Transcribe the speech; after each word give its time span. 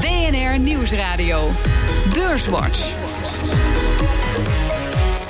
BNR 0.00 0.58
Nieuwsradio. 0.58 1.50
Beurswatch. 2.14 2.96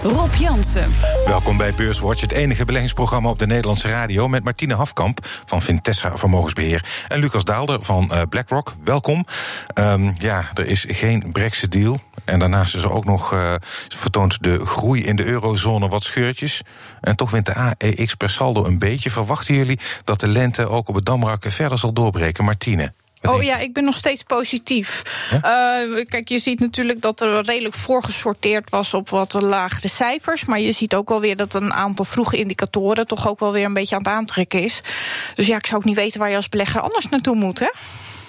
Rob 0.03 0.35
Jansen. 0.35 0.95
Welkom 1.27 1.57
bij 1.57 1.75
Beurswatch, 1.75 2.21
het 2.21 2.33
enige 2.33 2.65
beleggingsprogramma 2.65 3.29
op 3.29 3.39
de 3.39 3.47
Nederlandse 3.47 3.89
radio... 3.89 4.29
met 4.29 4.45
Martine 4.45 4.75
Hafkamp 4.75 5.19
van 5.45 5.63
Vintessa 5.63 6.17
Vermogensbeheer... 6.17 6.85
en 7.09 7.19
Lucas 7.19 7.45
Daalder 7.45 7.83
van 7.83 8.11
uh, 8.13 8.23
BlackRock. 8.29 8.75
Welkom. 8.85 9.27
Um, 9.75 10.13
ja, 10.19 10.51
er 10.55 10.67
is 10.67 10.85
geen 10.89 11.33
Brexit-deal. 11.33 12.01
En 12.25 12.39
daarnaast 12.39 12.75
is 12.75 12.83
er 12.83 12.93
ook 12.93 13.05
nog 13.05 13.33
uh, 13.33 13.55
vertoont 13.89 14.43
de 14.43 14.67
groei 14.67 15.03
in 15.05 15.17
de 15.17 15.25
eurozone 15.25 15.89
wat 15.89 16.03
scheurtjes. 16.03 16.63
En 17.01 17.17
toch 17.17 17.31
wint 17.31 17.47
de 17.47 17.55
AEX 17.55 18.15
per 18.15 18.31
saldo 18.31 18.65
een 18.65 18.79
beetje. 18.79 19.11
Verwachten 19.11 19.55
jullie 19.55 19.79
dat 20.05 20.21
de 20.21 20.29
lente 20.29 20.69
ook 20.69 20.89
op 20.89 20.95
het 20.95 21.05
Damrak 21.05 21.45
verder 21.49 21.79
zal 21.79 21.93
doorbreken? 21.93 22.45
Martine? 22.45 22.93
Oh 23.29 23.43
ja, 23.43 23.59
ik 23.59 23.73
ben 23.73 23.85
nog 23.85 23.97
steeds 23.97 24.23
positief. 24.23 25.03
Ja? 25.31 25.85
Uh, 25.85 26.05
kijk, 26.05 26.29
je 26.29 26.39
ziet 26.39 26.61
natuurlijk 26.61 27.01
dat 27.01 27.21
er 27.21 27.45
redelijk 27.45 27.75
voorgesorteerd 27.75 28.71
was 28.71 28.95
op 28.95 29.09
wat 29.09 29.33
lagere 29.33 29.89
cijfers. 29.89 30.45
Maar 30.45 30.61
je 30.61 30.73
ziet 30.73 30.95
ook 30.95 31.09
wel 31.09 31.21
weer 31.21 31.37
dat 31.37 31.55
een 31.55 31.73
aantal 31.73 32.05
vroege 32.05 32.37
indicatoren 32.37 33.07
toch 33.07 33.29
ook 33.29 33.41
wel 33.41 33.53
weer 33.53 33.65
een 33.65 33.75
beetje 33.75 33.97
aan 33.97 34.03
het 34.03 34.13
aantrekken 34.13 34.63
is. 34.63 34.81
Dus 35.35 35.47
ja, 35.47 35.57
ik 35.57 35.67
zou 35.67 35.81
ook 35.81 35.87
niet 35.87 35.97
weten 35.97 36.21
waar 36.21 36.31
je 36.31 36.37
als 36.37 36.49
belegger 36.49 36.81
anders 36.81 37.09
naartoe 37.09 37.37
moet, 37.37 37.59
hè? 37.59 37.71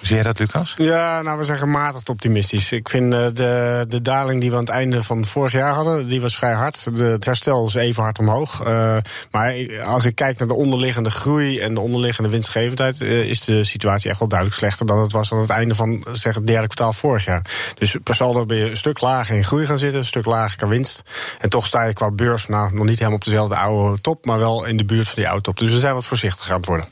Zie 0.00 0.14
jij 0.14 0.24
dat, 0.24 0.38
Lucas? 0.38 0.74
Ja, 0.76 1.22
nou, 1.22 1.38
we 1.38 1.44
zijn 1.44 1.58
gematigd 1.58 2.08
optimistisch. 2.08 2.72
Ik 2.72 2.88
vind 2.88 3.12
uh, 3.12 3.26
de, 3.32 3.84
de 3.88 4.02
daling 4.02 4.40
die 4.40 4.50
we 4.50 4.56
aan 4.56 4.62
het 4.62 4.70
einde 4.70 5.02
van 5.02 5.26
vorig 5.26 5.52
jaar 5.52 5.72
hadden, 5.72 6.08
die 6.08 6.20
was 6.20 6.36
vrij 6.36 6.52
hard. 6.52 6.96
De, 6.96 7.02
het 7.02 7.24
herstel 7.24 7.66
is 7.66 7.74
even 7.74 8.02
hard 8.02 8.18
omhoog. 8.18 8.66
Uh, 8.66 8.96
maar 9.30 9.54
als 9.84 10.04
ik 10.04 10.14
kijk 10.14 10.38
naar 10.38 10.48
de 10.48 10.54
onderliggende 10.54 11.10
groei 11.10 11.60
en 11.60 11.74
de 11.74 11.80
onderliggende 11.80 12.28
winstgevendheid, 12.28 13.00
uh, 13.00 13.24
is 13.24 13.40
de 13.40 13.64
situatie 13.64 14.10
echt 14.10 14.18
wel 14.18 14.28
duidelijk 14.28 14.58
slechter 14.58 14.86
dan 14.86 15.00
het 15.00 15.12
was 15.12 15.32
aan 15.32 15.38
het 15.38 15.50
einde 15.50 15.74
van 15.74 16.04
zeg, 16.12 16.34
het 16.34 16.46
derde 16.46 16.66
kwartaal 16.66 16.92
vorig 16.92 17.24
jaar. 17.24 17.42
Dus 17.74 17.96
per 18.02 18.14
saldo 18.14 18.46
ben 18.46 18.56
je 18.56 18.70
een 18.70 18.76
stuk 18.76 19.00
lager 19.00 19.36
in 19.36 19.44
groei 19.44 19.66
gaan 19.66 19.78
zitten, 19.78 19.98
een 19.98 20.06
stuk 20.06 20.26
lager 20.26 20.56
qua 20.56 20.68
winst. 20.68 21.02
En 21.38 21.48
toch 21.48 21.66
sta 21.66 21.84
je 21.84 21.92
qua 21.92 22.10
beurs 22.10 22.46
nou, 22.46 22.74
nog 22.74 22.84
niet 22.84 22.98
helemaal 22.98 23.18
op 23.18 23.24
dezelfde 23.24 23.56
oude 23.56 24.00
top, 24.00 24.26
maar 24.26 24.38
wel 24.38 24.64
in 24.64 24.76
de 24.76 24.84
buurt 24.84 25.06
van 25.06 25.16
die 25.16 25.28
oude 25.28 25.42
top. 25.42 25.58
Dus 25.58 25.72
we 25.72 25.78
zijn 25.78 25.94
wat 25.94 26.04
voorzichtiger 26.04 26.52
aan 26.52 26.58
het 26.58 26.68
worden. 26.68 26.86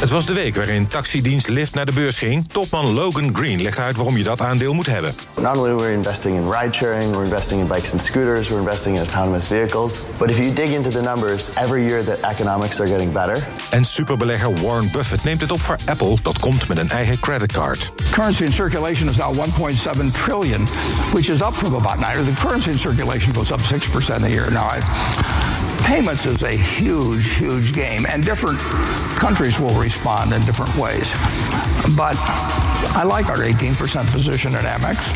Het 0.00 0.10
was 0.10 0.26
de 0.26 0.32
week 0.32 0.56
waarin 0.56 0.88
taxidienst 0.88 1.48
Lyft 1.48 1.74
naar 1.74 1.86
de 1.86 1.92
beurs 1.92 2.18
ging. 2.18 2.48
Topman 2.48 2.92
Logan 2.92 3.36
Green 3.36 3.62
legt 3.62 3.78
uit 3.78 3.96
waarom 3.96 4.16
je 4.16 4.24
dat 4.24 4.40
aandeel 4.40 4.74
moet 4.74 4.86
hebben. 4.86 5.14
Not 5.40 5.56
only 5.56 5.74
we're 5.74 5.92
investing 5.92 6.36
in 6.36 6.50
ride 6.50 6.72
sharing, 6.72 7.10
we're 7.10 7.24
investing 7.24 7.60
in 7.60 7.66
bikes 7.66 7.92
and 7.92 8.00
scooters, 8.00 8.48
we're 8.48 8.58
investing 8.58 8.96
in 8.96 9.02
autonomous 9.02 9.46
vehicles. 9.46 9.94
But 10.18 10.30
if 10.30 10.38
you 10.38 10.52
dig 10.52 10.68
into 10.68 10.90
the 10.90 11.02
numbers, 11.02 11.50
every 11.54 11.84
year 11.84 12.04
the 12.04 12.18
economics 12.20 12.80
are 12.80 12.88
getting 12.88 13.12
better. 13.12 13.48
En 13.70 13.84
superbelegger 13.84 14.52
Warren 14.62 14.90
Buffett 14.92 15.24
neemt 15.24 15.40
het 15.40 15.50
op 15.50 15.60
voor 15.60 15.76
Apple. 15.84 16.16
Dat 16.22 16.38
komt 16.38 16.68
met 16.68 16.78
een 16.78 16.90
eigen 16.90 17.20
creditcard. 17.20 17.92
Currency 18.10 18.44
in 18.44 18.52
circulation 18.52 19.08
is 19.08 19.16
now 19.16 19.34
1.7 19.34 20.10
trillion, 20.12 20.66
which 21.12 21.28
is 21.28 21.40
up 21.40 21.54
from 21.54 21.74
about 21.74 21.98
9. 21.98 22.24
The 22.24 22.40
currency 22.40 22.70
in 22.70 22.78
circulation 22.78 23.34
goes 23.34 23.50
up 23.50 23.60
6% 23.60 24.22
a 24.22 24.28
year. 24.28 24.52
Now, 24.52 24.70
I, 24.76 24.78
payments 25.84 26.26
is 26.26 26.42
a 26.42 26.52
huge, 26.52 27.34
huge 27.36 27.72
game, 27.72 28.04
and 28.08 28.24
different 28.24 28.58
countries 29.18 29.58
will 29.58 29.74
respond 29.74 30.32
in 30.32 30.40
different 30.42 30.74
ways. 30.76 31.12
But 31.96 32.16
I 32.80 33.04
like 33.16 33.28
our 33.28 33.42
18% 33.44 34.12
position 34.12 34.52
in 34.52 34.64
Amex, 34.66 35.12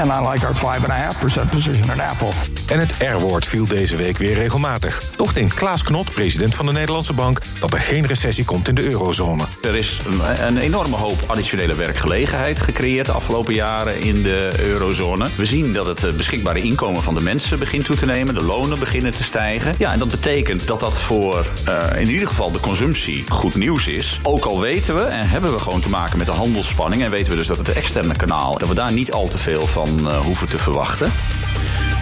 and 0.00 0.10
I 0.12 0.30
like 0.30 0.46
our 0.46 0.54
5.5% 0.54 1.50
position 1.50 1.90
in 1.90 2.00
Apple. 2.00 2.28
En 2.66 2.78
het 2.78 2.94
R-woord 2.98 3.46
viel 3.46 3.66
deze 3.66 3.96
week 3.96 4.18
weer 4.18 4.34
regelmatig. 4.34 5.02
Toch 5.16 5.32
denkt 5.32 5.54
Klaas 5.54 5.82
Knot, 5.82 6.12
president 6.12 6.54
van 6.54 6.66
de 6.66 6.72
Nederlandse 6.72 7.12
Bank, 7.12 7.40
dat 7.60 7.72
er 7.72 7.80
geen 7.80 8.06
recessie 8.06 8.44
komt 8.44 8.68
in 8.68 8.74
de 8.74 8.90
eurozone. 8.90 9.44
Er 9.62 9.76
is 9.76 10.00
een, 10.06 10.46
een 10.46 10.58
enorme 10.58 10.96
hoop 10.96 11.24
additionele 11.26 11.74
werkgelegenheid 11.74 12.60
gecreëerd 12.60 13.06
de 13.06 13.12
afgelopen 13.12 13.54
jaren 13.54 14.00
in 14.00 14.22
de 14.22 14.52
eurozone. 14.58 15.26
We 15.36 15.44
zien 15.44 15.72
dat 15.72 15.86
het 15.86 16.16
beschikbare 16.16 16.60
inkomen 16.60 17.02
van 17.02 17.14
de 17.14 17.22
mensen 17.22 17.58
begint 17.58 17.84
toe 17.84 17.96
te 17.96 18.06
nemen, 18.06 18.34
de 18.34 18.44
lonen 18.44 18.78
beginnen 18.78 19.10
te 19.10 19.24
stijgen. 19.24 19.74
Ja, 19.78 19.92
en 19.92 19.98
dat 19.98 20.10
betekent 20.10 20.66
dat 20.66 20.80
dat 20.80 21.00
voor 21.00 21.46
uh, 21.68 22.00
in 22.00 22.08
ieder 22.10 22.28
geval 22.28 22.52
de 22.52 22.60
consumptie 22.60 23.24
goed 23.28 23.54
nieuws 23.54 23.88
is. 23.88 24.20
Ook 24.22 24.44
al 24.44 24.60
weten 24.60 24.94
we 24.94 25.02
en 25.02 25.28
hebben 25.28 25.52
we 25.52 25.58
gewoon 25.58 25.80
te 25.80 25.88
maken 25.88 26.18
met 26.18 26.26
de 26.26 26.32
handelsspanning 26.32 27.02
en 27.04 27.10
weten 27.10 27.30
we 27.30 27.36
dus 27.36 27.46
dat 27.46 27.58
het 27.58 27.72
externe 27.72 28.16
kanaal, 28.16 28.58
dat 28.58 28.68
we 28.68 28.74
daar 28.74 28.92
niet 28.92 29.12
al 29.12 29.28
te 29.28 29.38
veel 29.38 29.66
van 29.66 29.98
uh, 30.00 30.20
hoeven 30.20 30.48
te 30.48 30.58
verwachten. 30.58 31.10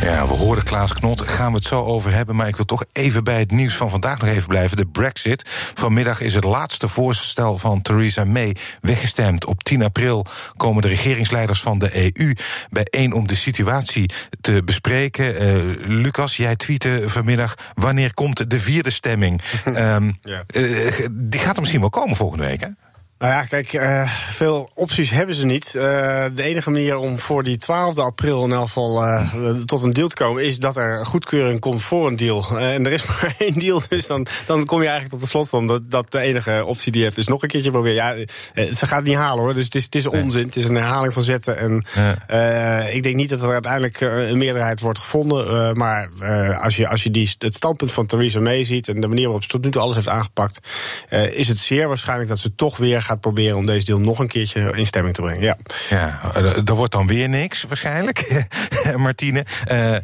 Ja, 0.03 0.27
we 0.27 0.35
hoorden 0.35 0.65
Klaas 0.65 0.93
Knot, 0.93 1.21
gaan 1.21 1.51
we 1.51 1.57
het 1.57 1.67
zo 1.67 1.85
over 1.85 2.13
hebben. 2.13 2.37
Maar 2.37 2.49
ik 2.49 2.57
wil 2.57 2.65
toch 2.65 2.85
even 2.93 3.25
bij 3.25 3.39
het 3.39 3.51
nieuws 3.51 3.75
van 3.75 3.91
vandaag 3.91 4.19
nog 4.19 4.29
even 4.29 4.49
blijven. 4.49 4.77
De 4.77 4.87
Brexit. 4.87 5.43
Vanmiddag 5.75 6.21
is 6.21 6.35
het 6.35 6.45
laatste 6.45 6.89
voorstel 6.89 7.59
van 7.59 7.83
Theresa 7.83 8.25
May 8.25 8.57
weggestemd. 8.81 9.45
Op 9.45 9.63
10 9.63 9.83
april 9.83 10.27
komen 10.57 10.83
de 10.83 10.89
regeringsleiders 10.89 11.61
van 11.61 11.79
de 11.79 12.15
EU 12.17 12.35
bijeen 12.71 13.13
om 13.13 13.27
de 13.27 13.37
situatie 13.37 14.11
te 14.41 14.63
bespreken. 14.65 15.43
Uh, 15.43 15.87
Lucas, 15.87 16.37
jij 16.37 16.57
tweette 16.57 17.03
vanmiddag. 17.07 17.55
Wanneer 17.75 18.15
komt 18.15 18.51
de 18.51 18.61
vierde 18.61 18.91
stemming? 18.91 19.41
um, 19.65 19.75
ja. 20.23 20.45
uh, 20.53 21.07
die 21.13 21.41
gaat 21.41 21.55
er 21.55 21.61
misschien 21.61 21.81
wel 21.81 21.91
komen 21.91 22.17
volgende 22.17 22.45
week, 22.45 22.61
hè? 22.61 22.69
Nou 23.23 23.35
ja, 23.35 23.45
kijk, 23.45 23.73
uh, 23.73 24.09
veel 24.09 24.71
opties 24.75 25.11
hebben 25.11 25.35
ze 25.35 25.47
niet. 25.47 25.67
Uh, 25.77 25.83
de 26.35 26.43
enige 26.43 26.71
manier 26.71 26.97
om 26.97 27.19
voor 27.19 27.43
die 27.43 27.59
12 27.59 27.99
april 27.99 28.45
in 28.45 28.53
elk 28.53 28.67
geval 28.67 29.05
uh, 29.05 29.51
tot 29.65 29.83
een 29.83 29.93
deal 29.93 30.09
te 30.09 30.15
komen... 30.15 30.45
is 30.45 30.59
dat 30.59 30.77
er 30.77 31.07
goedkeuring 31.07 31.61
komt 31.61 31.83
voor 31.83 32.07
een 32.07 32.17
deal. 32.17 32.59
en 32.59 32.87
er 32.87 32.93
is 32.93 33.07
maar 33.09 33.35
één 33.39 33.59
deal, 33.59 33.83
dus 33.89 34.07
dan, 34.07 34.27
dan 34.47 34.65
kom 34.65 34.79
je 34.83 34.89
eigenlijk 34.89 35.15
tot 35.15 35.23
de 35.23 35.31
slotsom... 35.31 35.67
Dat, 35.67 35.91
dat 35.91 36.13
de 36.13 36.19
enige 36.19 36.65
optie 36.65 36.93
die 36.93 37.01
je 37.01 37.07
hebt 37.07 37.19
is 37.19 37.27
nog 37.27 37.43
een 37.43 37.49
keertje 37.49 37.71
proberen. 37.71 37.95
Ja, 37.95 38.15
ze 38.75 38.87
gaat 38.87 38.99
het 38.99 39.07
niet 39.07 39.17
halen 39.17 39.45
hoor, 39.45 39.55
dus 39.55 39.65
het 39.65 39.75
is, 39.75 39.85
het 39.85 39.95
is 39.95 40.07
onzin. 40.07 40.47
Het 40.47 40.57
is 40.57 40.65
een 40.65 40.75
herhaling 40.75 41.13
van 41.13 41.23
zetten. 41.23 41.59
En 41.59 41.85
ik 42.95 43.03
denk 43.03 43.17
niet 43.17 43.31
dat 43.31 43.43
er 43.43 43.53
uiteindelijk 43.53 44.01
een 44.01 44.39
meerderheid 44.39 44.81
wordt 44.81 44.99
gevonden. 44.99 45.77
maar 45.79 46.09
als 46.61 46.77
je, 46.77 46.89
als 46.89 47.03
je 47.03 47.11
die, 47.11 47.35
het 47.39 47.55
standpunt 47.55 47.93
van 47.93 48.07
Theresa 48.07 48.41
May 48.41 48.65
ziet... 48.65 48.89
en 48.89 49.01
de 49.01 49.09
manier 49.09 49.25
waarop 49.25 49.43
ze 49.43 49.49
tot 49.49 49.65
nu 49.65 49.71
toe 49.71 49.83
alles 49.83 49.95
heeft 49.95 50.09
aangepakt... 50.09 50.69
is 51.33 51.49
het 51.49 51.59
zeer 51.59 51.89
waarschijnlijk 51.89 52.29
dat 52.29 52.39
ze 52.39 52.55
toch 52.55 52.77
weer 52.77 53.03
gaat 53.03 53.12
proberen 53.21 53.57
om 53.57 53.67
deze 53.67 53.85
deal 53.85 54.01
nog 54.01 54.19
een 54.19 54.29
keertje 54.29 54.73
in 54.77 54.87
stemming 54.87 55.15
te 55.15 55.23
brengen. 55.23 55.43
Ja, 55.43 55.57
ja 55.89 56.35
er 56.65 56.75
wordt 56.75 56.93
dan 56.93 57.07
weer 57.07 57.29
niks 57.29 57.63
waarschijnlijk, 57.63 58.45
Martine. 58.97 59.45
Uh, 59.71 59.97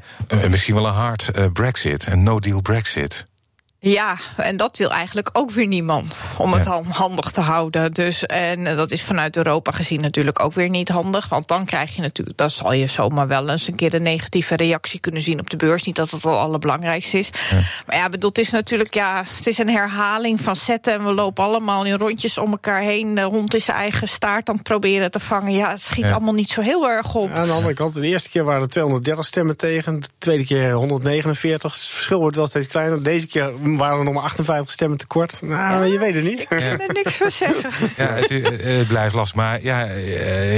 misschien 0.48 0.74
wel 0.74 0.86
een 0.86 0.92
hard 0.92 1.30
Brexit, 1.52 2.06
een 2.06 2.22
no-deal 2.22 2.60
Brexit. 2.60 3.26
Ja, 3.80 4.16
en 4.36 4.56
dat 4.56 4.76
wil 4.76 4.90
eigenlijk 4.90 5.30
ook 5.32 5.50
weer 5.50 5.66
niemand. 5.66 6.34
Om 6.38 6.52
het 6.52 6.64
ja. 6.64 6.82
handig 6.88 7.30
te 7.30 7.40
houden. 7.40 7.92
Dus, 7.92 8.26
en 8.26 8.64
dat 8.64 8.90
is 8.90 9.02
vanuit 9.02 9.36
Europa 9.36 9.70
gezien 9.70 10.00
natuurlijk 10.00 10.40
ook 10.40 10.52
weer 10.52 10.68
niet 10.68 10.88
handig. 10.88 11.28
Want 11.28 11.48
dan 11.48 11.64
krijg 11.64 11.94
je 11.94 12.00
natuurlijk, 12.00 12.38
dan 12.38 12.50
zal 12.50 12.72
je 12.72 12.86
zomaar 12.86 13.28
wel 13.28 13.48
eens 13.48 13.68
een 13.68 13.74
keer 13.74 13.94
een 13.94 14.02
negatieve 14.02 14.56
reactie 14.56 15.00
kunnen 15.00 15.22
zien 15.22 15.40
op 15.40 15.50
de 15.50 15.56
beurs. 15.56 15.82
Niet 15.82 15.96
dat 15.96 16.10
het 16.10 16.22
wel 16.22 16.38
allerbelangrijkste 16.38 17.18
is. 17.18 17.28
Ja. 17.50 17.60
Maar 17.86 17.96
ja, 17.96 18.08
bedoel, 18.08 18.28
het 18.28 18.38
is 18.38 18.50
natuurlijk, 18.50 18.94
ja, 18.94 19.24
het 19.36 19.46
is 19.46 19.58
een 19.58 19.68
herhaling 19.68 20.40
van 20.40 20.56
zetten. 20.56 20.92
En 20.92 21.04
we 21.04 21.12
lopen 21.14 21.44
allemaal 21.44 21.84
in 21.84 21.98
rondjes 21.98 22.38
om 22.38 22.50
elkaar 22.50 22.80
heen. 22.80 23.14
De 23.14 23.22
hond 23.22 23.54
is 23.54 23.64
zijn 23.64 23.76
eigen 23.76 24.08
staart 24.08 24.48
aan 24.48 24.54
het 24.54 24.64
proberen 24.64 25.10
te 25.10 25.20
vangen. 25.20 25.52
Ja, 25.52 25.70
het 25.70 25.82
schiet 25.82 26.04
ja. 26.04 26.12
allemaal 26.12 26.34
niet 26.34 26.50
zo 26.50 26.60
heel 26.60 26.88
erg 26.88 27.14
op. 27.14 27.28
Ja, 27.28 27.34
aan 27.34 27.46
de 27.46 27.52
andere 27.52 27.74
kant, 27.74 27.94
de 27.94 28.06
eerste 28.06 28.30
keer 28.30 28.44
waren 28.44 28.62
er 28.62 28.68
230 28.68 29.26
stemmen 29.26 29.56
tegen. 29.56 30.00
De 30.00 30.08
tweede 30.18 30.44
keer 30.44 30.72
149. 30.72 31.72
Het 31.72 31.82
verschil 31.82 32.20
wordt 32.20 32.36
wel 32.36 32.46
steeds 32.46 32.66
kleiner. 32.66 33.02
Deze 33.02 33.26
keer 33.26 33.52
waren 33.76 33.98
er 33.98 34.04
nog 34.04 34.14
maar 34.14 34.22
58 34.22 34.72
stemmen 34.72 34.98
tekort. 34.98 35.40
Nou, 35.42 35.84
ja. 35.84 35.92
je 35.92 35.98
weet 35.98 36.14
het 36.14 36.24
niet. 36.24 36.40
Ik 36.40 36.48
kan 36.48 36.58
er 36.58 36.92
niks 36.92 37.16
van 37.16 37.30
zeggen. 37.30 37.70
Ja, 37.96 38.06
het, 38.06 38.28
het, 38.62 38.86
blijft 38.86 39.14
lastig. 39.14 39.36
Maar 39.36 39.62
ja, 39.62 39.86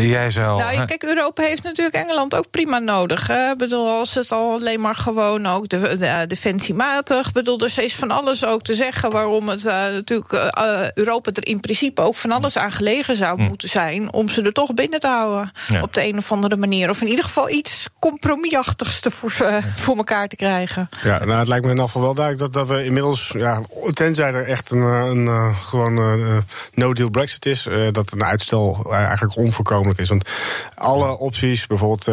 jij 0.01 0.31
zou... 0.31 0.59
Nou, 0.59 0.85
kijk, 0.85 1.03
Europa 1.03 1.43
heeft 1.43 1.63
natuurlijk 1.63 1.97
Engeland 1.97 2.35
ook 2.35 2.51
prima 2.51 2.79
nodig. 2.79 3.31
Ik 3.31 3.59
bedoel, 3.59 3.89
als 3.89 4.15
het 4.15 4.33
al 4.33 4.53
alleen 4.53 4.81
maar 4.81 4.95
gewoon 4.95 5.47
ook 5.47 5.69
de, 5.69 5.97
de, 5.99 6.25
defensiematig... 6.27 7.27
Ik 7.27 7.33
bedoel, 7.33 7.59
dus 7.59 7.77
er 7.77 7.85
is 7.85 7.95
van 7.95 8.11
alles 8.11 8.45
ook 8.45 8.63
te 8.63 8.75
zeggen... 8.75 9.11
waarom 9.11 9.49
het 9.49 9.65
uh, 9.65 9.73
natuurlijk 9.73 10.33
uh, 10.33 10.91
Europa 10.95 11.31
er 11.35 11.47
in 11.47 11.61
principe 11.61 12.03
ook 12.03 12.17
van 12.17 12.33
alles 12.33 12.57
aan 12.57 12.73
gelegen 12.73 13.17
zou 13.17 13.41
hm. 13.41 13.49
moeten 13.49 13.69
zijn... 13.69 14.13
om 14.13 14.29
ze 14.29 14.43
er 14.43 14.53
toch 14.53 14.75
binnen 14.75 15.01
te 15.01 15.07
houden. 15.07 15.53
Ja. 15.69 15.83
Op 15.83 15.93
de 15.93 16.05
een 16.05 16.17
of 16.17 16.33
andere 16.33 16.57
manier. 16.57 16.91
Of 16.91 17.01
in 17.01 17.09
ieder 17.09 17.25
geval 17.25 17.51
iets 17.51 17.89
compromisachtigs 17.99 19.01
te 19.01 19.11
voor, 19.11 19.33
uh, 19.43 19.57
voor 19.77 19.97
elkaar 19.97 20.29
te 20.29 20.37
krijgen. 20.37 20.89
Ja, 21.03 21.25
nou, 21.25 21.39
het 21.39 21.49
lijkt 21.49 21.65
me 21.65 21.71
in 21.71 21.79
afval 21.79 22.03
wel 22.03 22.15
duidelijk 22.15 22.53
dat, 22.53 22.69
dat 22.69 22.77
we 22.77 22.85
inmiddels 22.85 23.00
ja, 23.39 23.61
tenzij 23.93 24.33
er 24.33 24.47
echt 24.47 24.71
een, 24.71 24.81
een, 24.81 25.27
een 25.27 25.55
gewoon 25.55 25.99
uh, 25.99 26.37
no-deal 26.75 27.11
Brexit 27.11 27.47
is, 27.47 27.69
dat 27.93 28.13
een 28.13 28.25
uitstel 28.25 28.93
eigenlijk 28.93 29.37
onvoorkomelijk 29.37 29.99
is. 29.99 30.09
Want 30.09 30.31
alle 30.75 31.19
opties, 31.19 31.67
bijvoorbeeld 31.67 32.09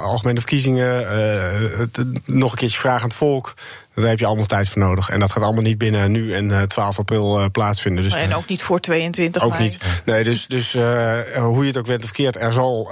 algemene 0.00 0.38
verkiezingen, 0.38 1.06
nog 2.24 2.52
een 2.52 2.58
keertje 2.58 2.78
vragen 2.78 3.02
aan 3.02 3.08
het 3.08 3.16
volk, 3.16 3.54
Daar 3.94 4.08
heb 4.08 4.18
je 4.18 4.26
allemaal 4.26 4.46
tijd 4.46 4.68
voor 4.68 4.82
nodig. 4.82 5.08
En 5.08 5.20
dat 5.20 5.30
gaat 5.30 5.42
allemaal 5.42 5.62
niet 5.62 5.78
binnen 5.78 6.10
nu 6.10 6.34
en 6.34 6.68
12 6.68 6.98
april 6.98 7.50
plaatsvinden. 7.50 8.02
Dus, 8.02 8.14
en 8.14 8.34
ook 8.34 8.48
niet 8.48 8.62
voor 8.62 8.80
22 8.80 9.42
Ook 9.42 9.58
niet. 9.58 9.78
Nee, 10.04 10.24
dus, 10.24 10.46
dus 10.46 10.72
hoe 11.34 11.60
je 11.60 11.66
het 11.66 11.76
ook 11.76 11.86
went 11.86 12.04
of 12.04 12.10
keert, 12.10 12.40
er 12.40 12.52
zal 12.52 12.90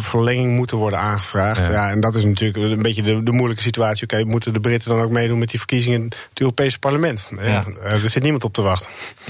verlenging 0.00 0.56
moeten 0.56 0.76
worden 0.76 0.98
aangevraagd. 0.98 1.66
Ja. 1.66 1.70
ja. 1.70 1.90
en 1.90 2.00
dat 2.00 2.14
is 2.14 2.24
natuurlijk 2.24 2.58
een 2.58 2.82
beetje 2.82 3.02
de, 3.02 3.22
de 3.22 3.32
moeilijke 3.32 3.62
situatie. 3.62 4.04
Oké, 4.04 4.24
moeten 4.24 4.52
de 4.52 4.60
Britten 4.60 4.90
dan 4.90 5.00
ook 5.00 5.10
meedoen 5.10 5.38
met 5.38 5.50
die 5.50 5.58
verkiezingen 5.58 6.00
in 6.00 6.12
het 6.30 6.40
Europese 6.40 6.78
parlement? 6.78 7.28
Ja, 7.40 7.64
er 7.82 7.98
zit 7.98 8.22
niemand 8.22 8.44
op 8.44 8.52
te 8.52 8.62
wachten. 8.62 8.88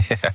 Ja, 0.22 0.32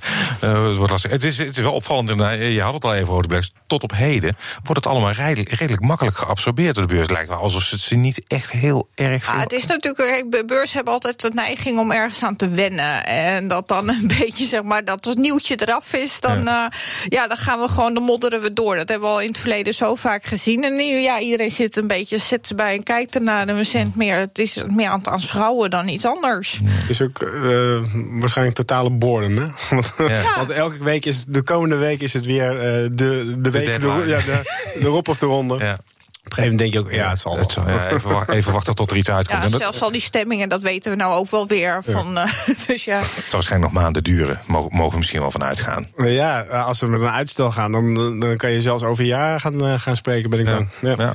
het, 0.48 0.76
wordt 0.76 0.90
lastig. 0.90 1.10
Het, 1.10 1.24
is, 1.24 1.38
het 1.38 1.56
is 1.56 1.62
wel 1.62 1.72
opvallend, 1.72 2.08
je 2.08 2.60
had 2.60 2.74
het 2.74 2.84
al 2.84 2.94
even 2.94 3.08
over 3.08 3.22
de 3.22 3.28
Blacks. 3.28 3.52
Tot 3.66 3.82
op 3.82 3.92
heden 3.92 4.36
wordt 4.62 4.84
het 4.84 4.86
allemaal 4.86 5.10
redelijk, 5.10 5.48
redelijk 5.48 5.82
makkelijk 5.82 6.16
geabsorbeerd 6.16 6.74
door 6.74 6.86
de 6.86 6.94
beurs. 6.94 7.06
Het 7.06 7.16
lijkt 7.16 7.28
wel 7.28 7.38
alsof 7.38 7.62
ze 7.62 7.94
niet 7.94 8.22
echt 8.26 8.50
heel 8.50 8.88
erg 8.94 9.24
veel... 9.24 9.34
Ah, 9.34 9.40
het 9.40 9.52
is 9.52 9.66
natuurlijk, 9.66 10.46
beurs 10.46 10.71
hebben 10.72 10.92
altijd 10.92 11.20
de 11.20 11.30
neiging 11.34 11.78
om 11.78 11.92
ergens 11.92 12.22
aan 12.22 12.36
te 12.36 12.48
wennen. 12.48 13.06
En 13.06 13.48
dat 13.48 13.68
dan 13.68 13.88
een 13.88 14.10
beetje, 14.18 14.46
zeg 14.46 14.62
maar, 14.62 14.84
dat 14.84 15.06
als 15.06 15.14
nieuwtje 15.14 15.56
eraf 15.60 15.92
is, 15.92 16.20
dan, 16.20 16.42
ja. 16.42 16.64
Uh, 16.64 16.78
ja 17.08 17.26
dan 17.26 17.36
gaan 17.36 17.60
we 17.60 17.68
gewoon, 17.68 17.94
dan 17.94 18.02
modderen 18.02 18.40
we 18.40 18.52
door. 18.52 18.76
Dat 18.76 18.88
hebben 18.88 19.08
we 19.08 19.14
al 19.14 19.20
in 19.20 19.28
het 19.28 19.38
verleden 19.38 19.74
zo 19.74 19.94
vaak 19.94 20.24
gezien. 20.24 20.64
En 20.64 20.76
nu, 20.76 20.82
ja, 20.82 21.20
iedereen 21.20 21.50
zit 21.50 21.76
een 21.76 21.86
beetje, 21.86 22.18
zit 22.18 22.52
bij 22.56 22.74
en 22.76 22.82
kijkt 22.82 23.14
ernaar. 23.14 23.48
En 23.48 23.56
we 23.56 23.64
zijn 23.64 23.92
meer, 23.94 24.16
het 24.16 24.38
is 24.38 24.62
meer 24.66 24.88
aan 24.88 24.98
het 24.98 25.08
aanschouwen 25.08 25.70
dan 25.70 25.88
iets 25.88 26.06
anders. 26.06 26.58
Het 26.64 26.90
is 26.90 27.02
ook 27.02 27.22
uh, 27.22 27.82
waarschijnlijk 28.20 28.56
totale 28.56 28.90
boredom, 28.90 29.36
hè? 29.36 29.46
Want, 29.76 29.92
ja. 29.98 30.36
want, 30.36 30.50
elke 30.50 30.84
week 30.84 31.04
is, 31.04 31.24
de 31.24 31.42
komende 31.42 31.76
week 31.76 32.00
is 32.00 32.12
het 32.12 32.26
weer 32.26 32.54
uh, 32.54 32.60
de, 32.60 33.34
de 33.38 33.50
week, 33.50 33.80
de, 33.80 34.04
ja, 34.06 34.18
de, 34.18 34.40
de 34.80 34.86
Rob 34.86 35.08
of 35.08 35.18
de 35.18 35.26
Ronde. 35.26 35.78
Op 36.24 36.28
een 36.30 36.34
gegeven 36.34 36.56
moment 36.56 36.72
denk 36.72 36.86
je 36.86 36.90
ook, 36.90 37.02
ja, 37.02 37.10
het 37.10 37.18
zal, 37.18 37.36
het 37.38 37.52
zal 37.52 37.68
ja, 37.68 37.90
even, 37.90 38.28
even, 38.28 38.52
wachten 38.52 38.74
tot 38.74 38.90
er 38.90 38.96
iets 38.96 39.10
uitkomt. 39.10 39.42
Ja, 39.42 39.58
zelfs 39.58 39.82
al 39.82 39.92
die 39.92 40.00
stemmingen, 40.00 40.48
dat 40.48 40.62
weten 40.62 40.90
we 40.90 40.96
nou 40.96 41.14
ook 41.14 41.30
wel 41.30 41.46
weer. 41.46 41.82
Van, 41.84 42.12
ja. 42.12 42.26
Uh, 42.26 42.32
dus 42.66 42.84
ja. 42.84 42.98
Het 42.98 43.06
zal 43.06 43.22
waarschijnlijk 43.30 43.72
nog 43.72 43.82
maanden 43.82 44.04
duren, 44.04 44.40
mogen, 44.46 44.90
we 44.90 44.96
misschien 44.96 45.20
wel 45.20 45.30
van 45.30 45.44
uitgaan. 45.44 45.86
Ja, 45.96 46.40
als 46.40 46.80
we 46.80 46.86
met 46.86 47.00
een 47.00 47.10
uitstel 47.10 47.50
gaan, 47.50 47.72
dan, 47.72 47.94
dan 48.20 48.36
kan 48.36 48.50
je 48.50 48.60
zelfs 48.60 48.82
over 48.82 49.02
een 49.02 49.08
jaar 49.08 49.40
gaan, 49.40 49.54
uh, 49.54 49.80
gaan 49.80 49.96
spreken, 49.96 50.30
ben 50.30 50.40
ik 50.40 50.46
ja. 50.46 50.52
bang. 50.52 50.68
Ja. 50.80 51.14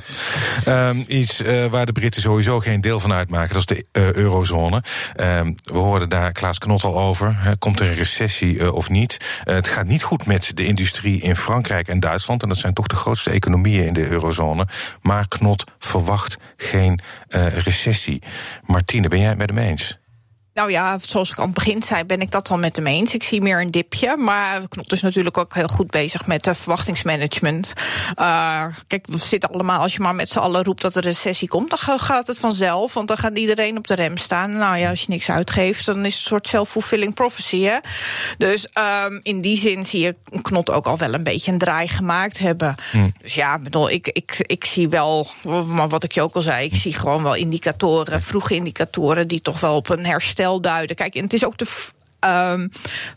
Ja. 0.64 0.88
Um, 0.88 1.04
iets 1.06 1.42
uh, 1.42 1.66
waar 1.66 1.86
de 1.86 1.92
Britten 1.92 2.22
sowieso 2.22 2.60
geen 2.60 2.80
deel 2.80 3.00
van 3.00 3.12
uitmaken, 3.12 3.52
dat 3.54 3.70
is 3.70 3.76
de 3.76 4.00
uh, 4.00 4.12
eurozone. 4.12 4.82
Um, 5.20 5.54
we 5.64 5.78
hoorden 5.78 6.08
daar 6.08 6.32
Klaas 6.32 6.58
Knot 6.58 6.84
al 6.84 6.98
over. 6.98 7.36
He, 7.38 7.56
komt 7.56 7.80
er 7.80 7.88
een 7.88 7.94
recessie 7.94 8.72
of 8.72 8.88
niet? 8.88 9.42
het 9.44 9.68
gaat 9.68 9.86
niet 9.86 10.02
goed 10.02 10.26
met 10.26 10.50
de 10.54 10.64
industrie 10.64 11.20
in 11.20 11.36
Frankrijk 11.36 11.88
en 11.88 12.00
Duitsland. 12.00 12.42
En 12.42 12.48
dat 12.48 12.58
zijn 12.58 12.74
toch 12.74 12.86
de 12.86 12.96
grootste 12.96 13.30
economieën 13.30 13.86
in 13.86 13.92
de 13.92 14.08
eurozone. 14.08 14.66
Maar 15.00 15.28
Knot 15.28 15.64
verwacht 15.78 16.38
geen 16.56 17.00
uh, 17.28 17.46
recessie. 17.56 18.22
Martine, 18.64 19.08
ben 19.08 19.18
jij 19.18 19.28
het 19.28 19.38
met 19.38 19.48
hem 19.48 19.58
eens? 19.58 19.98
Nou 20.58 20.70
ja, 20.70 20.98
zoals 21.00 21.30
ik 21.30 21.38
aan 21.38 21.44
het 21.44 21.54
begin 21.54 21.82
zei, 21.82 22.04
ben 22.04 22.20
ik 22.20 22.30
dat 22.30 22.48
wel 22.48 22.58
met 22.58 22.76
hem 22.76 22.86
eens. 22.86 23.14
Ik 23.14 23.22
zie 23.22 23.40
meer 23.40 23.60
een 23.60 23.70
dipje. 23.70 24.16
Maar 24.16 24.68
Knot 24.68 24.92
is 24.92 25.00
natuurlijk 25.00 25.38
ook 25.38 25.54
heel 25.54 25.68
goed 25.68 25.90
bezig 25.90 26.26
met 26.26 26.46
uh, 26.46 26.54
verwachtingsmanagement. 26.54 27.72
Uh, 28.20 28.64
kijk, 28.86 29.06
we 29.06 29.18
zitten 29.18 29.50
allemaal, 29.50 29.80
als 29.80 29.92
je 29.92 30.00
maar 30.00 30.14
met 30.14 30.28
z'n 30.28 30.38
allen 30.38 30.64
roept 30.64 30.82
dat 30.82 30.96
er 30.96 31.04
een 31.04 31.10
recessie 31.10 31.48
komt, 31.48 31.70
dan 31.70 31.98
gaat 31.98 32.26
het 32.26 32.40
vanzelf. 32.40 32.94
Want 32.94 33.08
dan 33.08 33.18
gaat 33.18 33.38
iedereen 33.38 33.76
op 33.76 33.86
de 33.86 33.94
rem 33.94 34.16
staan. 34.16 34.56
Nou 34.56 34.76
ja, 34.76 34.90
als 34.90 35.00
je 35.00 35.06
niks 35.08 35.30
uitgeeft, 35.30 35.86
dan 35.86 36.04
is 36.04 36.14
het 36.14 36.22
een 36.22 36.28
soort 36.28 36.46
self-fulfilling 36.46 37.14
prophecy. 37.14 37.62
Hè? 37.62 37.78
Dus 38.38 38.68
um, 39.06 39.20
in 39.22 39.40
die 39.40 39.56
zin 39.56 39.84
zie 39.86 40.00
je 40.00 40.14
Knot 40.42 40.70
ook 40.70 40.86
al 40.86 40.98
wel 40.98 41.14
een 41.14 41.24
beetje 41.24 41.52
een 41.52 41.58
draai 41.58 41.88
gemaakt 41.88 42.38
hebben. 42.38 42.74
Hmm. 42.90 43.12
Dus 43.22 43.34
ja, 43.34 43.58
bedoel, 43.58 43.90
ik, 43.90 44.08
ik, 44.08 44.44
ik 44.46 44.64
zie 44.64 44.88
wel, 44.88 45.26
maar 45.66 45.88
wat 45.88 46.04
ik 46.04 46.12
je 46.12 46.22
ook 46.22 46.34
al 46.34 46.42
zei, 46.42 46.64
ik 46.64 46.74
zie 46.74 46.92
gewoon 46.92 47.22
wel 47.22 47.34
indicatoren, 47.34 48.22
vroege 48.22 48.54
indicatoren, 48.54 49.28
die 49.28 49.42
toch 49.42 49.60
wel 49.60 49.76
op 49.76 49.88
een 49.88 50.06
herstel 50.06 50.46
duiden. 50.56 50.96
Kijk, 50.96 51.14
en 51.14 51.22
het 51.22 51.32
is 51.32 51.44
ook 51.44 51.56
de 51.56 51.66
Um, 52.26 52.70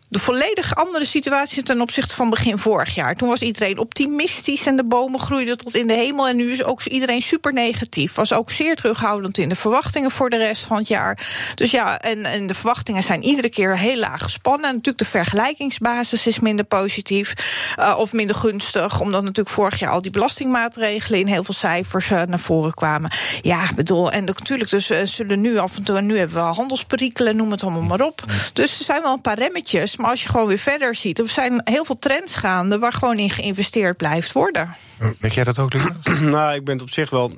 de 0.09 0.19
volledig 0.19 0.75
andere 0.75 1.06
situatie 1.06 1.63
ten 1.63 1.81
opzichte 1.81 2.15
van 2.15 2.30
begin 2.30 2.57
vorig 2.57 2.95
jaar. 2.95 3.15
Toen 3.15 3.30
was 3.30 3.42
iedereen 3.42 3.77
optimistisch 3.77 4.65
en 4.65 4.75
de 4.75 4.83
bomen 4.83 5.19
groeiden 5.19 5.57
tot 5.57 5.75
in 5.75 5.88
de 5.88 5.94
hemel. 5.94 6.27
En 6.27 6.36
nu 6.36 6.51
is 6.51 6.63
ook 6.63 6.83
iedereen 6.83 7.21
super 7.21 7.53
negatief. 7.53 8.13
Was 8.13 8.33
ook 8.33 8.51
zeer 8.51 8.75
terughoudend 8.75 9.38
in 9.38 9.50
de 9.50 9.56
verwachtingen 9.56 10.12
voor 10.12 10.30
de 10.30 10.38
rest 10.38 10.63
van 10.63 10.77
het 10.77 10.88
jaar. 10.88 11.27
Dus 11.56 11.71
ja, 11.71 12.00
en, 12.00 12.25
en 12.25 12.48
de 12.48 12.53
verwachtingen 12.53 13.03
zijn 13.03 13.24
iedere 13.24 13.50
keer 13.50 13.77
heel 13.77 13.98
laag 13.98 14.24
gespannen. 14.24 14.65
En 14.65 14.75
natuurlijk 14.75 15.03
de 15.03 15.09
vergelijkingsbasis 15.09 16.27
is 16.27 16.39
minder 16.39 16.65
positief 16.65 17.33
uh, 17.80 17.95
of 17.98 18.13
minder 18.13 18.36
gunstig. 18.36 19.00
Omdat 19.00 19.21
natuurlijk 19.21 19.56
vorig 19.56 19.80
jaar 19.80 19.92
al 19.92 20.01
die 20.01 20.12
belastingmaatregelen 20.12 21.19
in 21.19 21.27
heel 21.27 21.44
veel 21.44 21.53
cijfers 21.53 22.09
uh, 22.09 22.21
naar 22.24 22.39
voren 22.39 22.74
kwamen. 22.74 23.12
Ja, 23.42 23.69
bedoel, 23.75 24.12
en 24.12 24.24
natuurlijk, 24.24 24.69
dus 24.69 24.92
uh, 24.92 25.00
zullen 25.03 25.42
nu 25.42 25.57
af 25.57 25.75
en 25.75 25.83
toe, 25.83 25.98
en 25.98 26.06
nu 26.06 26.18
hebben 26.18 26.36
we 26.36 26.53
handelsperikelen, 26.56 27.36
noem 27.36 27.51
het 27.51 27.63
allemaal 27.63 27.81
maar 27.81 28.01
op. 28.01 28.24
Dus 28.53 28.89
zijn 28.91 29.03
wel 29.03 29.13
een 29.13 29.21
paar 29.21 29.39
remmetjes. 29.39 29.97
Maar 29.97 30.09
als 30.09 30.23
je 30.23 30.29
gewoon 30.29 30.47
weer 30.47 30.57
verder 30.57 30.95
ziet, 30.95 31.19
er 31.19 31.29
zijn 31.29 31.61
heel 31.63 31.85
veel 31.85 31.99
trends 31.99 32.35
gaande 32.35 32.79
waar 32.79 32.93
gewoon 32.93 33.17
in 33.17 33.29
geïnvesteerd 33.29 33.97
blijft 33.97 34.31
worden. 34.31 34.75
Weet 35.19 35.33
jij 35.33 35.43
dat 35.43 35.59
ook, 35.59 35.73
Lucas? 35.73 36.19
nou, 36.19 36.55
ik 36.55 36.63
ben 36.63 36.73
het 36.73 36.83
op 36.83 36.89
zich 36.89 37.09
wel 37.09 37.31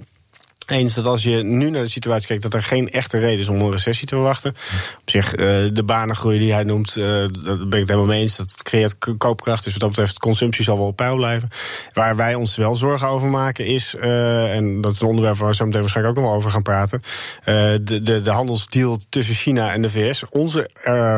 eens 0.66 0.94
dat 0.94 1.06
als 1.06 1.24
je 1.24 1.44
nu 1.44 1.70
naar 1.70 1.82
de 1.82 1.90
situatie 1.90 2.28
kijkt, 2.28 2.44
dat 2.44 2.54
er 2.54 2.64
geen 2.64 2.90
echte 2.90 3.20
reden 3.20 3.40
is 3.40 3.48
om 3.48 3.62
een 3.62 3.72
recessie 3.72 4.08
te 4.08 4.16
verwachten. 4.16 4.52
Op 5.00 5.10
zich, 5.10 5.32
uh, 5.32 5.40
de 5.74 5.84
banengroei 5.86 6.40
die 6.40 6.54
hij 6.54 6.64
noemt, 6.64 6.96
uh, 6.96 7.06
daar 7.06 7.30
ben 7.32 7.58
ik 7.58 7.80
het 7.80 7.88
helemaal 7.88 8.06
mee 8.06 8.22
eens. 8.22 8.36
Dat 8.36 8.48
creëert 8.64 8.98
koopkracht, 9.18 9.64
dus 9.64 9.72
wat 9.72 9.82
dat 9.82 9.90
betreft, 9.90 10.20
consumptie 10.20 10.64
zal 10.64 10.78
wel 10.78 10.88
op 10.88 10.96
peil 10.96 11.16
blijven. 11.16 11.50
Waar 11.94 12.16
wij 12.16 12.36
ons 12.36 12.56
wel 12.56 12.76
zorgen 12.76 13.08
over 13.08 13.30
maken 13.30 13.66
is, 13.66 13.96
uh, 13.96 14.56
en 14.56 14.82
dat 14.82 14.94
is 14.94 15.02
een 15.02 15.08
onderwerp 15.08 15.38
waar 15.38 15.50
we 15.50 15.56
zo 15.56 15.66
meteen 15.66 15.82
waarschijnlijk 15.82 16.18
ook 16.18 16.24
nog 16.24 16.32
wel 16.32 16.42
over 16.42 16.52
gaan 16.52 16.62
praten, 16.62 17.02
de, 17.44 18.00
de, 18.04 18.22
de 18.22 18.32
handelsdeal 18.32 19.00
tussen 19.10 19.36
China 19.36 19.74
en 19.74 19.82
de 19.82 19.90
VS. 19.90 20.24
Onze 20.30 20.70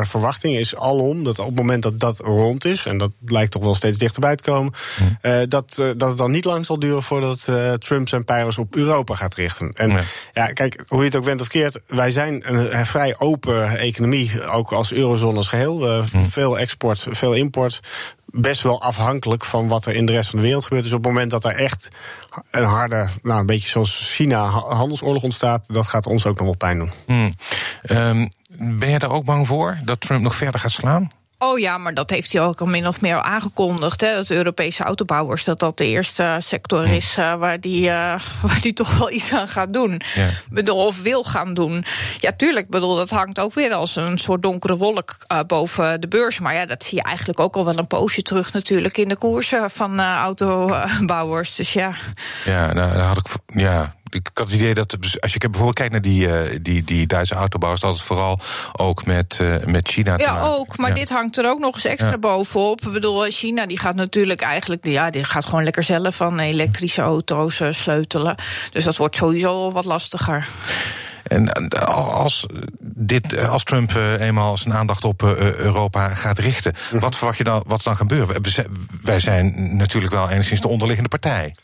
verwachting 0.02 0.56
is 0.56 0.76
alom 0.76 1.24
dat 1.24 1.38
op 1.38 1.46
het 1.46 1.54
moment 1.54 1.82
dat 1.82 2.00
dat 2.00 2.18
rond 2.18 2.64
is, 2.64 2.86
en 2.86 2.98
dat 2.98 3.10
lijkt 3.26 3.52
toch 3.52 3.62
wel 3.62 3.74
steeds 3.74 3.98
dichterbij 3.98 4.36
te 4.36 4.42
komen, 4.42 4.72
dat, 5.48 5.74
dat 5.96 6.08
het 6.08 6.18
dan 6.18 6.30
niet 6.30 6.44
lang 6.44 6.66
zal 6.66 6.78
duren 6.78 7.02
voordat 7.02 7.48
Trump 7.78 8.08
zijn 8.08 8.24
pijlers 8.24 8.58
op 8.58 8.76
Europa 8.76 9.14
gaat 9.14 9.34
richten. 9.36 9.70
En 9.74 9.90
ja. 9.90 10.00
ja. 10.32 10.46
kijk, 10.46 10.84
hoe 10.88 10.98
je 10.98 11.04
het 11.04 11.16
ook 11.16 11.24
went 11.24 11.40
of 11.40 11.48
keert, 11.48 11.80
wij 11.86 12.10
zijn 12.10 12.54
een, 12.54 12.86
vrij 12.86 13.18
open 13.18 13.78
economie, 13.78 14.48
ook 14.48 14.72
als 14.72 14.92
eurozone 14.92 15.36
als 15.36 15.48
geheel. 15.48 15.98
Uh, 15.98 16.04
hm. 16.10 16.24
Veel 16.24 16.58
export, 16.58 17.06
veel 17.10 17.34
import. 17.34 17.80
Best 18.26 18.62
wel 18.62 18.82
afhankelijk 18.82 19.44
van 19.44 19.68
wat 19.68 19.86
er 19.86 19.94
in 19.94 20.06
de 20.06 20.12
rest 20.12 20.30
van 20.30 20.38
de 20.38 20.44
wereld 20.44 20.64
gebeurt. 20.64 20.82
Dus 20.82 20.92
op 20.92 21.04
het 21.04 21.12
moment 21.12 21.30
dat 21.30 21.44
er 21.44 21.54
echt 21.54 21.88
een 22.50 22.64
harde, 22.64 23.08
nou 23.22 23.40
een 23.40 23.46
beetje 23.46 23.68
zoals 23.68 24.10
China, 24.14 24.48
handelsoorlog 24.48 25.22
ontstaat, 25.22 25.64
dat 25.72 25.86
gaat 25.86 26.06
ons 26.06 26.26
ook 26.26 26.36
nog 26.36 26.46
wel 26.46 26.56
pijn 26.56 26.78
doen. 26.78 26.90
Hm. 27.06 27.30
Um, 27.96 28.28
ben 28.58 28.90
je 28.90 28.98
daar 28.98 29.10
ook 29.10 29.24
bang 29.24 29.46
voor 29.46 29.78
dat 29.84 30.00
Trump 30.00 30.22
nog 30.22 30.34
verder 30.34 30.60
gaat 30.60 30.70
slaan? 30.70 31.10
Oh 31.48 31.58
ja, 31.58 31.78
maar 31.78 31.94
dat 31.94 32.10
heeft 32.10 32.32
hij 32.32 32.42
ook 32.42 32.60
al 32.60 32.66
min 32.66 32.86
of 32.86 33.00
meer 33.00 33.20
aangekondigd. 33.20 34.00
Hè, 34.00 34.14
dat 34.14 34.30
Europese 34.30 34.82
autobouwers 34.82 35.44
dat 35.44 35.58
dat 35.58 35.78
de 35.78 35.84
eerste 35.84 36.36
sector 36.38 36.86
is 36.88 37.16
uh, 37.18 37.34
waar, 37.34 37.60
die, 37.60 37.86
uh, 37.86 38.20
waar 38.42 38.60
die 38.60 38.72
toch 38.72 38.98
wel 38.98 39.10
iets 39.10 39.32
aan 39.32 39.48
gaat 39.48 39.72
doen. 39.72 40.00
Ja. 40.14 40.28
Bedoel, 40.50 40.86
of 40.86 41.02
wil 41.02 41.24
gaan 41.24 41.54
doen. 41.54 41.84
Ja, 42.20 42.32
tuurlijk, 42.36 42.68
bedoel, 42.68 42.96
dat 42.96 43.10
hangt 43.10 43.38
ook 43.38 43.54
weer 43.54 43.74
als 43.74 43.96
een 43.96 44.18
soort 44.18 44.42
donkere 44.42 44.76
wolk 44.76 45.16
uh, 45.32 45.40
boven 45.46 46.00
de 46.00 46.08
beurs. 46.08 46.38
Maar 46.38 46.54
ja, 46.54 46.66
dat 46.66 46.84
zie 46.84 46.98
je 46.98 47.04
eigenlijk 47.04 47.40
ook 47.40 47.56
al 47.56 47.64
wel 47.64 47.78
een 47.78 47.86
poosje 47.86 48.22
terug 48.22 48.52
natuurlijk 48.52 48.98
in 48.98 49.08
de 49.08 49.16
koersen 49.16 49.70
van 49.70 50.00
autobouwers. 50.00 51.54
Dus 51.54 51.72
ja. 51.72 51.94
Ja, 52.44 52.72
nou, 52.72 52.92
daar 52.92 53.06
had 53.06 53.18
ik. 53.18 53.58
Ja, 53.58 53.95
ik 54.10 54.30
had 54.34 54.46
het 54.46 54.56
idee 54.56 54.74
dat 54.74 54.96
als 55.20 55.32
je 55.32 55.38
bijvoorbeeld 55.38 55.74
kijkt 55.74 55.92
naar 55.92 56.02
die, 56.02 56.26
uh, 56.26 56.58
die, 56.62 56.84
die 56.84 57.06
Duitse 57.06 57.34
autobouwers, 57.34 57.82
dat 57.82 57.92
het 57.92 58.02
vooral 58.02 58.40
ook 58.72 59.06
met, 59.06 59.38
uh, 59.42 59.56
met 59.64 59.88
China. 59.88 60.16
Ja, 60.16 60.40
ook. 60.40 60.76
Maar 60.76 60.88
ja. 60.88 60.94
dit 60.94 61.08
hangt 61.08 61.38
er 61.38 61.48
ook 61.48 61.58
nog 61.58 61.74
eens 61.74 61.84
extra 61.84 62.10
ja. 62.10 62.18
bovenop. 62.18 62.80
Ik 62.86 62.92
bedoel, 62.92 63.30
China 63.30 63.66
die 63.66 63.78
gaat 63.78 63.94
natuurlijk 63.94 64.40
eigenlijk, 64.40 64.86
ja, 64.86 65.10
die 65.10 65.24
gaat 65.24 65.44
gewoon 65.44 65.64
lekker 65.64 65.82
zelf 65.82 66.16
van 66.16 66.38
elektrische 66.38 67.02
auto's 67.02 67.60
uh, 67.60 67.72
sleutelen. 67.72 68.34
Dus 68.72 68.84
dat 68.84 68.96
wordt 68.96 69.16
sowieso 69.16 69.72
wat 69.72 69.84
lastiger. 69.84 70.48
En 71.22 71.68
als, 71.86 72.46
dit, 72.80 73.38
als 73.38 73.64
Trump 73.64 73.94
eenmaal 74.18 74.56
zijn 74.56 74.74
aandacht 74.74 75.04
op 75.04 75.22
Europa 75.22 76.08
gaat 76.08 76.38
richten, 76.38 76.74
mm-hmm. 76.76 77.00
wat 77.00 77.16
verwacht 77.16 77.38
je 77.38 77.44
dan, 77.44 77.62
wat 77.66 77.82
dan 77.82 77.96
gebeurt? 77.96 78.66
Wij 79.02 79.18
zijn 79.18 79.76
natuurlijk 79.76 80.12
wel 80.12 80.30
enigszins 80.30 80.60
de 80.60 80.68
onderliggende 80.68 81.08
partij. 81.08 81.54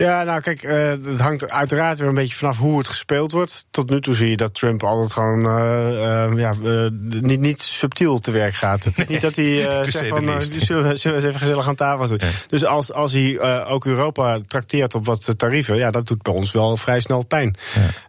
Ja, 0.00 0.24
nou 0.24 0.40
kijk, 0.40 0.62
uh, 0.62 0.72
het 0.88 1.20
hangt 1.20 1.50
uiteraard 1.50 1.98
weer 1.98 2.08
een 2.08 2.14
beetje 2.14 2.34
vanaf 2.34 2.58
hoe 2.58 2.78
het 2.78 2.88
gespeeld 2.88 3.32
wordt. 3.32 3.66
Tot 3.70 3.90
nu 3.90 4.00
toe 4.00 4.14
zie 4.14 4.30
je 4.30 4.36
dat 4.36 4.54
Trump 4.54 4.82
altijd 4.82 5.12
gewoon 5.12 5.46
uh, 5.46 6.32
uh, 6.32 6.38
ja, 6.38 6.54
niet, 7.00 7.40
niet 7.40 7.60
subtiel 7.60 8.18
te 8.18 8.30
werk 8.30 8.54
gaat. 8.54 8.84
Het 8.84 8.98
is 8.98 9.06
niet 9.06 9.20
dat 9.20 9.36
hij 9.36 9.44
zegt 9.84 10.08
van, 10.08 10.42
zullen, 10.42 10.88
we, 10.88 10.96
zullen 10.96 10.98
we 11.02 11.12
eens 11.12 11.24
even 11.24 11.38
gezellig 11.38 11.68
aan 11.68 11.74
tafel. 11.74 12.16
Ja. 12.16 12.28
Dus 12.48 12.64
als, 12.64 12.92
als 12.92 13.12
hij 13.12 13.64
ook 13.64 13.86
Europa 13.86 14.38
trakteert 14.46 14.94
op 14.94 15.06
wat 15.06 15.28
tarieven, 15.36 15.76
ja, 15.76 15.90
dat 15.90 16.06
doet 16.06 16.22
bij 16.22 16.32
ons 16.32 16.52
wel 16.52 16.76
vrij 16.76 17.00
snel 17.00 17.24
pijn. 17.24 17.56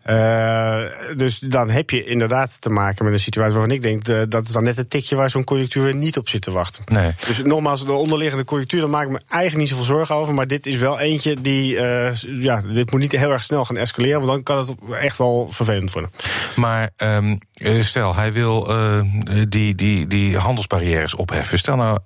Ja. 0.03 0.89
dus 1.15 1.39
dan 1.39 1.69
heb 1.69 1.89
je 1.89 2.05
inderdaad 2.05 2.61
te 2.61 2.69
maken 2.69 3.05
met 3.05 3.13
een 3.13 3.19
situatie 3.19 3.53
waarvan 3.53 3.71
ik 3.71 3.81
denk, 3.81 4.31
dat 4.31 4.47
is 4.47 4.51
dan 4.51 4.63
net 4.63 4.77
het 4.77 4.89
tikje 4.89 5.15
waar 5.15 5.29
zo'n 5.29 5.43
conjunctuur 5.43 5.95
niet 5.95 6.17
op 6.17 6.29
zit 6.29 6.41
te 6.41 6.51
wachten. 6.51 6.83
Nee. 6.91 7.11
Dus 7.27 7.41
nogmaals, 7.43 7.85
de 7.85 7.91
onderliggende 7.91 8.45
conjunctuur, 8.45 8.79
daar 8.79 8.89
maak 8.89 9.05
ik 9.05 9.11
me 9.11 9.21
eigenlijk 9.27 9.61
niet 9.61 9.69
zoveel 9.69 9.95
zorgen 9.95 10.15
over. 10.15 10.33
Maar 10.33 10.47
dit 10.47 10.65
is 10.65 10.75
wel 10.75 10.99
eentje 10.99 11.41
die 11.41 11.79
eh, 11.81 12.41
ja, 12.43 12.61
dit 12.61 12.91
moet 12.91 12.99
niet 12.99 13.11
heel 13.11 13.31
erg 13.31 13.43
snel 13.43 13.65
gaan 13.65 13.77
escaleren, 13.77 14.17
want 14.17 14.31
dan 14.31 14.43
kan 14.43 14.57
het 14.57 14.75
echt 15.01 15.17
wel 15.17 15.47
vervelend 15.51 15.91
worden. 15.91 16.11
Maar 16.55 16.89
um, 16.97 17.37
stel, 17.79 18.15
hij 18.15 18.33
wil 18.33 18.71
uh, 18.71 19.01
die, 19.49 19.75
die, 19.75 20.07
die 20.07 20.37
handelsbarrières 20.37 21.15
opheffen. 21.15 21.57
Stel 21.57 21.75
nou, 21.75 21.99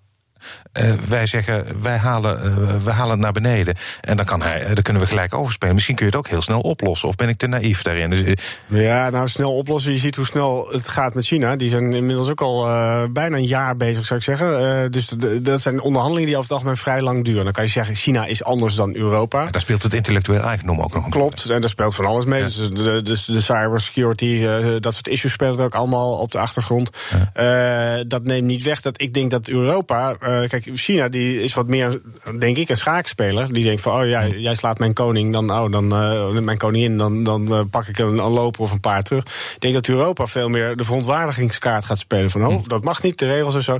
uh, 0.81 0.93
wij 1.07 1.25
zeggen, 1.25 1.65
wij 1.81 1.97
halen, 1.97 2.39
uh, 2.45 2.83
wij 2.83 2.93
halen 2.93 3.11
het 3.11 3.19
naar 3.19 3.31
beneden. 3.31 3.75
En 4.01 4.17
dan, 4.17 4.25
kan 4.25 4.41
hij, 4.41 4.61
uh, 4.61 4.65
dan 4.65 4.81
kunnen 4.81 5.01
we 5.01 5.07
gelijk 5.07 5.33
overspelen. 5.33 5.73
Misschien 5.73 5.95
kun 5.95 6.05
je 6.05 6.11
het 6.11 6.19
ook 6.19 6.27
heel 6.27 6.41
snel 6.41 6.59
oplossen. 6.59 7.07
Of 7.07 7.15
ben 7.15 7.29
ik 7.29 7.37
te 7.37 7.47
naïef 7.47 7.81
daarin? 7.81 8.09
Dus, 8.09 8.23
ja, 8.67 9.09
nou, 9.09 9.27
snel 9.27 9.55
oplossen. 9.55 9.91
Je 9.91 9.97
ziet 9.97 10.15
hoe 10.15 10.25
snel 10.25 10.67
het 10.71 10.87
gaat 10.87 11.13
met 11.13 11.25
China. 11.25 11.55
Die 11.55 11.69
zijn 11.69 11.93
inmiddels 11.93 12.29
ook 12.29 12.41
al 12.41 12.63
bijna 13.11 13.37
een 13.37 13.45
jaar 13.45 13.75
bezig, 13.77 14.05
zou 14.05 14.19
ik 14.19 14.25
zeggen. 14.25 14.91
dus 14.91 15.07
dat 15.41 15.61
zijn 15.61 15.81
onderhandelingen 15.81 16.27
die 16.27 16.37
over 16.37 16.49
het 16.49 16.57
algemeen 16.57 16.77
vrij 16.77 17.01
lang 17.01 17.25
duren. 17.25 17.43
Dan 17.43 17.53
kan 17.53 17.63
je 17.63 17.69
zeggen, 17.69 17.95
China 17.95 18.25
is 18.25 18.43
anders 18.43 18.75
dan 18.75 18.95
Europa. 18.95 19.45
Daar 19.45 19.61
speelt 19.61 19.83
het 19.83 19.93
intellectueel 19.93 20.41
eigendom 20.41 20.81
ook 20.81 20.93
nog 20.93 21.09
Klopt, 21.09 21.49
en 21.49 21.61
daar 21.61 21.69
speelt 21.69 21.95
van 21.95 22.05
alles 22.05 22.25
mee. 22.25 22.39
Ja. 22.39 22.45
Dus, 22.45 22.69
de, 22.69 23.01
dus 23.03 23.25
de 23.25 23.41
cybersecurity, 23.41 24.45
dat 24.79 24.93
soort 24.93 25.07
issues 25.07 25.31
spelen 25.31 25.59
ook 25.59 25.75
allemaal 25.75 26.17
op 26.17 26.31
de 26.31 26.39
achtergrond. 26.39 26.89
Ja. 27.33 28.03
dat 28.03 28.23
neemt 28.23 28.47
niet 28.47 28.63
weg 28.63 28.81
dat 28.81 29.01
ik 29.01 29.13
denk 29.13 29.31
dat 29.31 29.47
Europa... 29.47 30.15
kijk, 30.47 30.69
China 30.73 31.09
die 31.09 31.43
is 31.43 31.53
wat 31.53 31.67
meer, 31.67 32.01
denk 32.39 32.57
ik, 32.57 32.69
een 32.69 32.77
schaakspeler. 32.77 33.53
Die 33.53 33.63
denkt 33.63 33.81
van, 33.81 34.01
oh 34.01 34.07
ja, 34.07 34.27
jij 34.27 34.55
slaat 34.55 34.79
mijn 34.79 34.93
koning, 34.93 35.33
dan, 35.33 35.51
oh, 35.51 35.71
dan 35.71 35.85
uh, 35.93 36.39
mijn 36.39 36.57
koningin, 36.57 36.97
dan, 36.97 37.23
dan 37.23 37.51
uh, 37.51 37.59
pak 37.69 37.87
ik 37.87 37.97
een, 37.97 38.17
een 38.17 38.31
loper 38.31 38.61
of 38.61 38.71
een 38.71 38.79
paar 38.79 39.03
terug. 39.03 39.23
Ik 39.53 39.59
denk 39.59 39.73
dat 39.73 39.87
Europa 39.87 40.27
veel 40.27 40.49
meer 40.49 40.75
de 40.75 40.83
verontwaardigingskaart 40.83 41.85
gaat 41.85 41.97
spelen. 41.97 42.29
Van, 42.29 42.45
oh, 42.45 42.63
dat 42.67 42.83
mag 42.83 43.03
niet, 43.03 43.19
de 43.19 43.27
regels 43.27 43.55
en 43.55 43.63
zo. 43.63 43.77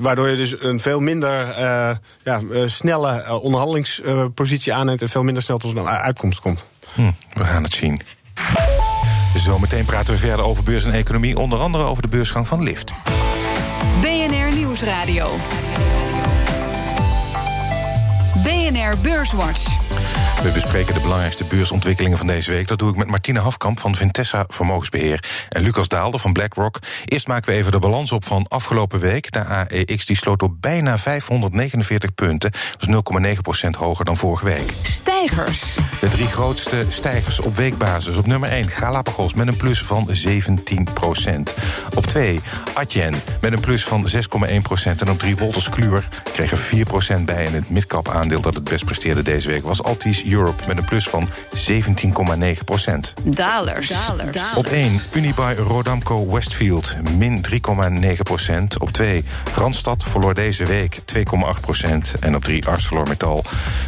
Waardoor 0.00 0.28
je 0.28 0.36
dus 0.36 0.54
een 0.60 0.80
veel 0.80 1.00
minder 1.00 1.40
uh, 1.40 1.96
ja, 2.22 2.40
snelle 2.66 3.40
onderhandelingspositie 3.40 4.74
aanneemt 4.74 5.02
en 5.02 5.08
veel 5.08 5.22
minder 5.22 5.42
snel 5.42 5.58
tot 5.58 5.76
een 5.76 5.86
uitkomst 5.86 6.40
komt. 6.40 6.64
Hm, 6.94 7.10
we 7.32 7.44
gaan 7.44 7.62
het 7.62 7.72
zien. 7.72 8.00
Zometeen 9.36 9.84
praten 9.84 10.14
we 10.14 10.18
verder 10.18 10.44
over 10.44 10.64
beurs 10.64 10.84
en 10.84 10.92
economie, 10.92 11.38
onder 11.38 11.58
andere 11.58 11.84
over 11.84 12.02
de 12.02 12.08
beursgang 12.08 12.48
van 12.48 12.62
Lyft. 12.62 12.92
BNR 14.00 14.54
Nieuwsradio. 14.54 15.38
BNR 18.66 18.96
Beurswatch. 19.00 19.85
We 20.42 20.52
bespreken 20.52 20.94
de 20.94 21.00
belangrijkste 21.00 21.44
beursontwikkelingen 21.44 22.18
van 22.18 22.26
deze 22.26 22.52
week. 22.52 22.68
Dat 22.68 22.78
doe 22.78 22.90
ik 22.90 22.96
met 22.96 23.06
Martine 23.06 23.40
Hafkamp 23.40 23.80
van 23.80 23.94
Vintessa 23.94 24.44
Vermogensbeheer 24.48 25.24
en 25.48 25.62
Lucas 25.62 25.88
Daalder 25.88 26.20
van 26.20 26.32
BlackRock. 26.32 26.78
Eerst 27.04 27.28
maken 27.28 27.52
we 27.52 27.58
even 27.58 27.72
de 27.72 27.78
balans 27.78 28.12
op 28.12 28.24
van 28.24 28.46
afgelopen 28.48 29.00
week. 29.00 29.32
De 29.32 29.44
AEX 29.44 30.06
die 30.06 30.16
sloot 30.16 30.42
op 30.42 30.60
bijna 30.60 30.98
549 30.98 32.14
punten. 32.14 32.50
Dat 32.78 32.88
is 32.88 33.66
0,9% 33.66 33.70
hoger 33.78 34.04
dan 34.04 34.16
vorige 34.16 34.44
week. 34.44 34.72
Stijgers. 34.82 35.62
De 36.00 36.08
drie 36.08 36.26
grootste 36.26 36.84
stijgers 36.88 37.40
op 37.40 37.56
weekbasis. 37.56 38.16
Op 38.16 38.26
nummer 38.26 38.48
1 38.48 38.68
Galapagos 38.68 39.34
met 39.34 39.48
een 39.48 39.56
plus 39.56 39.82
van 39.82 40.08
17% 40.10 40.12
Op 41.96 42.06
2 42.06 42.40
Adyen 42.74 43.14
met 43.40 43.52
een 43.52 43.60
plus 43.60 43.84
van 43.84 44.08
6,1% 44.08 44.18
En 44.98 45.10
op 45.10 45.18
3 45.18 45.36
Wolters 45.36 45.68
Kluwer 45.68 46.08
kreeg 46.32 46.50
er 46.50 46.86
4% 47.20 47.24
bij. 47.24 47.46
En 47.46 47.52
het 47.52 47.70
midcap 47.70 48.08
aandeel 48.08 48.40
dat 48.40 48.54
het 48.54 48.64
best 48.64 48.84
presteerde 48.84 49.22
deze 49.22 49.48
week 49.48 49.62
was 49.62 49.82
Altis 49.82 50.24
Europe 50.32 50.62
met 50.66 50.78
een 50.78 50.84
plus 50.84 51.08
van 51.08 51.28
17,9 51.68 52.64
procent. 52.64 53.14
Dalers. 53.24 53.92
Op 54.54 54.66
1 54.66 55.00
Unibuy 55.12 55.54
Rodamco 55.54 56.32
Westfield, 56.32 56.96
min 57.16 57.44
3,9 57.50 58.22
procent. 58.22 58.78
Op 58.78 58.90
2 58.90 59.24
Randstad 59.54 60.02
verloor 60.02 60.34
deze 60.34 60.64
week 60.64 60.98
2,8 60.98 61.60
procent. 61.60 62.12
En 62.20 62.34
op 62.34 62.44
3 62.44 62.66
ArcelorMittal 62.66 63.44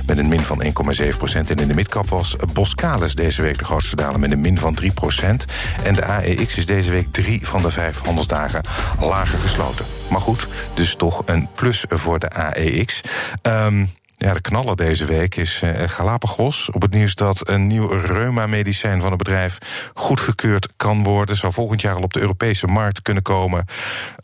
met 0.07 0.18
een 0.18 0.28
min 0.28 0.40
van 0.40 0.62
1,7 0.62 0.71
procent. 1.18 1.50
En 1.50 1.57
in 1.57 1.68
de 1.68 1.75
midcap 1.75 2.09
was 2.09 2.37
Boskalis 2.52 3.14
deze 3.14 3.42
week 3.42 3.59
de 3.59 3.64
grootste 3.64 3.97
daler 3.97 4.21
met 4.21 4.33
een 4.33 4.40
min 4.40 4.59
van 4.59 4.75
3 4.75 4.92
procent. 4.92 5.45
En 5.85 5.95
de 5.95 6.04
AEX 6.04 6.57
is 6.57 6.66
deze 6.66 6.90
week 6.90 7.07
drie 7.11 7.47
van 7.47 7.62
de 7.62 7.71
vijf 7.71 8.00
handelsdagen 8.04 8.61
lager 9.00 9.38
gesloten. 9.38 9.85
Maar 10.11 10.21
goed, 10.21 10.49
dus 10.75 10.95
toch 10.95 11.23
een 11.26 11.49
plus 11.54 11.85
voor 11.88 12.18
de 12.18 12.30
AEX. 12.30 13.00
Um, 13.42 13.90
ja, 14.19 14.35
de 14.35 14.41
knaller 14.41 14.77
deze 14.77 15.05
week 15.05 15.37
is 15.37 15.63
uh, 15.65 15.71
Galapagos. 15.75 16.71
Op 16.71 16.83
het 16.83 16.91
nieuws 16.91 17.15
dat 17.15 17.49
een 17.49 17.67
nieuw 17.67 17.87
reuma-medicijn 17.87 19.01
van 19.01 19.09
het 19.09 19.19
bedrijf 19.19 19.59
goedgekeurd 19.95 20.69
kan 20.77 21.03
worden. 21.03 21.37
Zou 21.37 21.53
volgend 21.53 21.81
jaar 21.81 21.95
al 21.95 22.03
op 22.03 22.13
de 22.13 22.21
Europese 22.21 22.67
markt 22.67 23.03
kunnen 23.03 23.23
komen. 23.23 23.65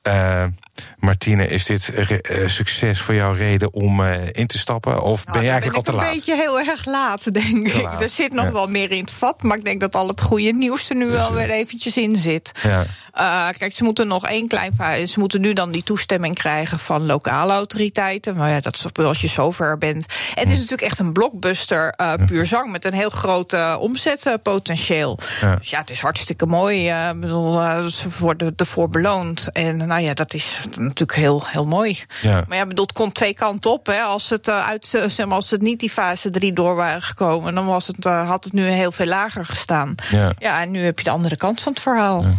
Uh, 0.09 0.45
Martine, 0.99 1.49
is 1.49 1.65
dit 1.65 1.91
uh, 2.11 2.19
succes 2.47 3.01
voor 3.01 3.15
jou 3.15 3.37
reden 3.37 3.73
om 3.73 4.01
uh, 4.01 4.15
in 4.33 4.47
te 4.47 4.59
stappen? 4.59 5.03
Of 5.03 5.25
nou, 5.25 5.37
ben 5.37 5.43
je 5.47 5.51
eigenlijk 5.51 5.77
al 5.77 5.83
te 5.83 5.93
laat? 5.93 6.07
een 6.07 6.15
beetje 6.15 6.35
heel 6.35 6.59
erg 6.61 6.85
laat, 6.85 7.35
denk 7.35 7.67
ik. 7.67 7.83
Laat. 7.83 8.03
Er 8.03 8.09
zit 8.09 8.33
nog 8.33 8.45
ja. 8.45 8.53
wel 8.53 8.67
meer 8.67 8.91
in 8.91 9.01
het 9.01 9.11
vat, 9.11 9.43
maar 9.43 9.57
ik 9.57 9.65
denk 9.65 9.81
dat 9.81 9.95
al 9.95 10.09
het 10.09 10.21
goede 10.21 10.53
nieuws 10.53 10.91
er 10.91 10.97
nu 10.97 11.05
dus, 11.05 11.15
wel 11.15 11.33
weer 11.33 11.51
eventjes 11.51 11.97
in 11.97 12.17
zit. 12.17 12.53
Ja. 12.63 12.85
Uh, 13.15 13.59
kijk, 13.59 13.75
ze 13.75 13.85
moeten 13.85 14.07
nog 14.07 14.27
één 14.27 14.49
klein. 14.49 14.73
Ze 15.09 15.21
moeten 15.21 15.41
nu 15.41 15.53
dan 15.53 15.71
die 15.71 15.83
toestemming 15.83 16.35
krijgen 16.35 16.79
van 16.79 17.07
lokale 17.07 17.53
autoriteiten. 17.53 18.37
Maar 18.37 18.51
ja, 18.51 18.61
dat 18.61 18.75
is 18.75 19.05
als 19.05 19.21
je 19.21 19.29
zover 19.29 19.79
bent. 19.79 20.07
En 20.35 20.41
het 20.41 20.51
is 20.51 20.55
natuurlijk 20.55 20.83
echt 20.83 20.99
een 20.99 21.13
blockbuster, 21.13 21.95
puur 22.27 22.47
zang, 22.47 22.71
met 22.71 22.85
een 22.85 22.95
heel 22.95 23.11
groot 23.11 23.77
omzetpotentieel. 23.79 25.19
Ja. 25.41 25.57
Dus 25.57 25.71
ja, 25.71 25.79
het 25.79 25.91
is 25.91 26.01
hartstikke 26.01 26.47
mooi. 26.47 26.93
Bedoel, 27.17 27.53
ze 27.91 28.09
worden 28.19 28.53
ervoor 28.57 28.89
beloond. 28.89 29.49
En 29.53 29.77
nou 29.77 30.01
ja, 30.01 30.15
dat 30.15 30.35
is 30.35 30.61
natuurlijk 30.71 31.19
heel, 31.19 31.43
heel 31.47 31.67
mooi. 31.67 32.03
Ja. 32.23 32.45
Maar 32.49 32.57
ja, 32.57 32.67
bedoel, 32.67 32.85
het 32.85 32.95
komt 32.95 33.15
twee 33.15 33.35
kanten 33.35 33.71
op. 33.71 33.87
Hè. 33.87 34.01
Als, 34.01 34.31
het, 34.31 34.49
uit, 34.49 34.87
zeg 34.87 35.27
maar, 35.27 35.37
als 35.37 35.51
het 35.51 35.63
niet 35.63 35.81
die 35.81 35.91
fase 35.91 36.31
3 36.31 36.53
door 36.53 36.75
waren 36.75 37.03
gekomen, 37.03 37.55
dan 37.55 37.67
was 37.67 37.87
het, 37.87 38.05
had 38.05 38.45
het 38.45 38.53
nu 38.53 38.69
heel 38.69 38.93
veel 38.93 39.07
lager 39.07 39.45
gestaan. 39.45 39.95
Ja. 40.11 40.33
ja, 40.39 40.61
en 40.61 40.71
nu 40.71 40.85
heb 40.85 40.99
je 40.99 41.05
de 41.05 41.11
andere 41.11 41.37
kant 41.37 41.61
van 41.61 41.73
het 41.73 41.83
verhaal. 41.83 42.23
Ja. 42.23 42.35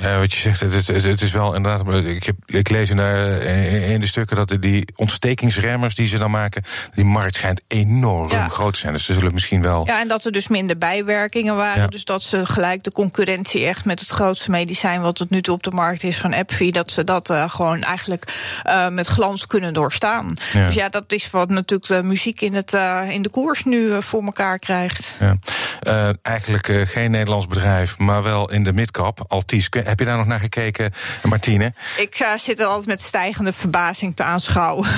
Ja, 0.00 0.18
wat 0.18 0.32
je 0.32 0.38
zegt, 0.38 0.60
het 0.60 0.88
is, 0.88 1.04
het 1.04 1.22
is 1.22 1.32
wel 1.32 1.54
inderdaad. 1.54 2.04
Ik, 2.04 2.24
heb, 2.24 2.36
ik 2.46 2.68
lees 2.68 2.90
in 2.90 2.96
de, 2.96 3.84
in 3.92 4.00
de 4.00 4.06
stukken 4.06 4.36
dat 4.36 4.56
die 4.60 4.88
ontstekingsremmers 4.96 5.94
die 5.94 6.06
ze 6.06 6.18
dan 6.18 6.30
maken, 6.30 6.62
die 6.94 7.04
markt 7.04 7.34
schijnt 7.34 7.62
enorm 7.68 8.30
ja. 8.30 8.48
groot 8.48 8.72
te 8.72 8.78
zijn. 8.78 8.92
Dus 8.92 9.04
ze 9.04 9.14
zullen 9.14 9.32
misschien 9.32 9.62
wel. 9.62 9.86
Ja, 9.86 10.00
en 10.00 10.08
dat 10.08 10.24
er 10.24 10.32
dus 10.32 10.48
minder 10.48 10.78
bijwerkingen 10.78 11.56
waren. 11.56 11.82
Ja. 11.82 11.86
Dus 11.86 12.04
dat 12.04 12.22
ze 12.22 12.46
gelijk 12.46 12.82
de 12.82 12.92
concurrentie 12.92 13.66
echt 13.66 13.84
met 13.84 14.00
het 14.00 14.08
grootste 14.08 14.50
medicijn 14.50 15.00
wat 15.00 15.14
tot 15.14 15.30
nu 15.30 15.42
toe 15.42 15.54
op 15.54 15.62
de 15.62 15.70
markt 15.70 16.02
is 16.02 16.16
van 16.16 16.34
AbbVie, 16.34 16.72
dat 16.72 16.90
ze 16.90 17.04
dat 17.04 17.30
uh, 17.30 17.50
gewoon 17.50 17.82
eigenlijk 17.82 18.24
uh, 18.66 18.88
met 18.88 19.06
glans 19.06 19.46
kunnen 19.46 19.74
doorstaan. 19.74 20.34
Ja. 20.52 20.64
Dus 20.64 20.74
ja, 20.74 20.88
dat 20.88 21.12
is 21.12 21.30
wat 21.30 21.48
natuurlijk 21.48 21.88
de 21.88 22.02
muziek 22.02 22.40
in, 22.40 22.54
het, 22.54 22.72
uh, 22.72 23.02
in 23.08 23.22
de 23.22 23.30
koers 23.30 23.64
nu 23.64 24.02
voor 24.02 24.22
elkaar 24.24 24.58
krijgt. 24.58 25.16
Ja. 25.20 26.14
eigenlijk 26.22 26.90
geen 26.90 27.10
Nederlands 27.10 27.46
bedrijf, 27.46 27.98
maar 27.98 28.22
wel 28.22 28.50
in 28.50 28.64
de 28.64 28.72
midcap. 28.72 29.24
Altis 29.28 29.68
heb 29.84 29.98
je 29.98 30.04
daar 30.04 30.16
nog 30.16 30.26
naar 30.26 30.40
gekeken, 30.40 30.92
Martine? 31.22 31.72
Ik 31.96 32.20
uh, 32.20 32.28
zit 32.36 32.60
er 32.60 32.66
altijd 32.66 32.86
met 32.86 33.02
stijgende 33.02 33.52
verbazing 33.52 34.16
te 34.16 34.22
aanschouwen. 34.22 34.88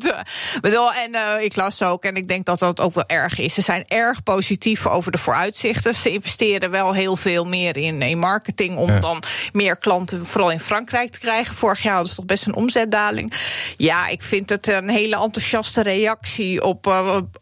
bedoel, 0.60 0.92
en 0.92 1.14
uh, 1.14 1.44
ik 1.44 1.56
las 1.56 1.82
ook, 1.82 2.04
en 2.04 2.16
ik 2.16 2.28
denk 2.28 2.46
dat 2.46 2.58
dat 2.58 2.80
ook 2.80 2.94
wel 2.94 3.06
erg 3.06 3.38
is. 3.38 3.54
Ze 3.54 3.60
zijn 3.60 3.84
erg 3.88 4.22
positief 4.22 4.86
over 4.86 5.12
de 5.12 5.18
vooruitzichten. 5.18 5.94
Ze 5.94 6.10
investeren 6.10 6.70
wel 6.70 6.92
heel 6.92 7.16
veel 7.16 7.44
meer 7.44 7.76
in, 7.76 8.02
in 8.02 8.18
marketing 8.18 8.76
om 8.76 8.90
ja. 8.90 9.00
dan 9.00 9.22
meer 9.52 9.76
klanten, 9.76 10.26
vooral 10.26 10.50
in 10.50 10.60
Frankrijk, 10.60 11.12
te 11.12 11.18
krijgen. 11.18 11.54
Vorig 11.54 11.82
jaar 11.82 11.92
hadden 11.92 12.10
ze 12.10 12.16
toch 12.16 12.26
best 12.26 12.46
een 12.46 12.54
omzetdaling. 12.54 13.32
Ja, 13.76 14.06
ik 14.06 14.22
vind 14.22 14.48
het 14.48 14.66
een 14.66 14.88
hele 14.88 15.22
enthousiaste 15.22 15.82
reactie 15.82 16.62
op, 16.62 16.86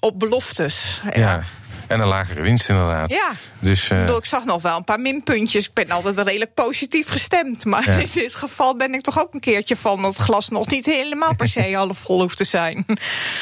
op 0.00 0.18
beloftes. 0.18 1.00
Ja. 1.10 1.44
En 1.86 2.00
een 2.00 2.08
lagere 2.08 2.42
winst 2.42 2.68
inderdaad. 2.68 3.12
Ja. 3.12 3.32
Dus, 3.58 3.90
uh... 3.90 4.08
ik 4.08 4.24
zag 4.24 4.44
nog 4.44 4.62
wel 4.62 4.76
een 4.76 4.84
paar 4.84 5.00
minpuntjes. 5.00 5.64
Ik 5.66 5.74
ben 5.74 5.90
altijd 5.90 6.14
wel 6.14 6.24
redelijk 6.24 6.54
positief 6.54 7.08
gestemd. 7.08 7.64
Maar 7.64 7.90
ja. 7.90 7.96
in 8.06 8.08
dit 8.14 8.34
geval 8.34 8.76
ben 8.76 8.94
ik 8.94 9.00
toch 9.00 9.20
ook 9.20 9.34
een 9.34 9.40
keertje 9.40 9.76
van 9.76 10.02
dat 10.02 10.16
het 10.16 10.22
glas 10.22 10.48
nog 10.48 10.68
niet 10.68 10.86
helemaal 10.86 11.34
per 11.36 11.48
se 11.48 11.74
half 11.76 11.98
vol 11.98 12.20
hoeft 12.20 12.36
te 12.36 12.44
zijn. 12.44 12.84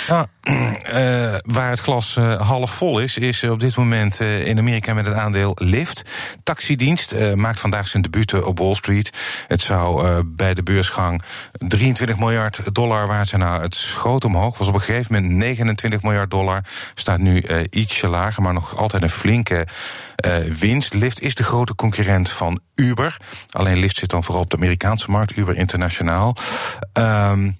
Nou, 0.08 0.26
uh, 0.42 1.34
waar 1.56 1.70
het 1.70 1.80
glas 1.80 2.16
uh, 2.16 2.48
half 2.48 2.70
vol 2.70 3.00
is, 3.00 3.18
is 3.18 3.44
op 3.44 3.60
dit 3.60 3.76
moment 3.76 4.20
in 4.20 4.58
Amerika 4.58 4.94
met 4.94 5.06
het 5.06 5.14
aandeel 5.14 5.52
Lyft. 5.54 6.02
Taxidienst 6.42 7.14
maakt 7.34 7.60
vandaag 7.60 7.88
zijn 7.88 8.02
debuut 8.02 8.42
op 8.42 8.58
Wall 8.58 8.74
Street. 8.74 9.10
Het 9.46 9.60
zou 9.60 10.22
bij 10.24 10.54
de 10.54 10.62
beursgang 10.62 11.22
23 11.52 12.18
miljard 12.18 12.60
dollar 12.72 13.06
waard 13.06 13.28
zijn. 13.28 13.40
Nou, 13.40 13.62
het 13.62 13.74
schoot 13.74 14.24
omhoog, 14.24 14.58
was 14.58 14.68
op 14.68 14.74
een 14.74 14.80
gegeven 14.80 15.14
moment 15.14 15.32
29 15.32 16.02
miljard 16.02 16.30
dollar. 16.30 16.64
Staat 16.94 17.18
nu 17.18 17.42
ietsje 17.70 18.08
lager, 18.08 18.39
maar 18.40 18.52
nog 18.52 18.76
altijd 18.76 19.02
een 19.02 19.10
flinke 19.10 19.66
uh, 20.26 20.36
winst. 20.36 20.94
Lyft 20.94 21.20
is 21.20 21.34
de 21.34 21.44
grote 21.44 21.74
concurrent 21.74 22.30
van 22.30 22.60
Uber. 22.74 23.16
Alleen 23.50 23.78
Lyft 23.78 23.96
zit 23.96 24.10
dan 24.10 24.24
vooral 24.24 24.42
op 24.42 24.50
de 24.50 24.56
Amerikaanse 24.56 25.10
markt, 25.10 25.36
Uber 25.36 25.56
internationaal. 25.56 26.36
Um, 26.92 27.56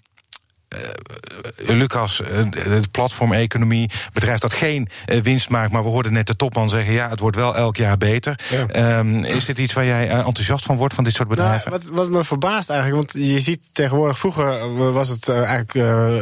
Lucas, 1.57 2.21
uh, 2.21 2.29
de 2.51 2.81
platformeconomie, 2.91 3.91
bedrijf 4.13 4.39
dat 4.39 4.55
geen 4.55 4.89
uh, 5.07 5.21
winst 5.21 5.49
maakt, 5.49 5.73
maar 5.73 5.83
we 5.83 5.89
hoorden 5.89 6.13
net 6.13 6.27
de 6.27 6.37
topman 6.37 6.69
zeggen: 6.69 6.93
ja, 6.93 7.09
het 7.09 7.21
wordt 7.21 7.37
wel 7.37 7.57
elk 7.57 7.77
jaar 7.77 7.99
beter. 7.99 8.39
Ja. 8.51 8.99
Um, 8.99 9.25
is 9.25 9.45
dit 9.45 9.59
iets 9.59 9.73
waar 9.73 9.85
jij 9.85 10.09
enthousiast 10.09 10.65
van 10.65 10.77
wordt, 10.77 10.95
van 10.95 11.05
dit 11.05 11.15
soort 11.15 11.29
bedrijven? 11.29 11.71
Nou, 11.71 11.83
wat, 11.83 11.95
wat, 11.95 12.09
me 12.09 12.25
verbaast 12.25 12.71
eigenlijk, 12.71 13.13
want 13.13 13.27
je 13.27 13.41
ziet 13.41 13.63
tegenwoordig, 13.73 14.19
vroeger 14.19 14.93
was 14.93 15.09
het 15.09 15.29
eigenlijk 15.29 15.73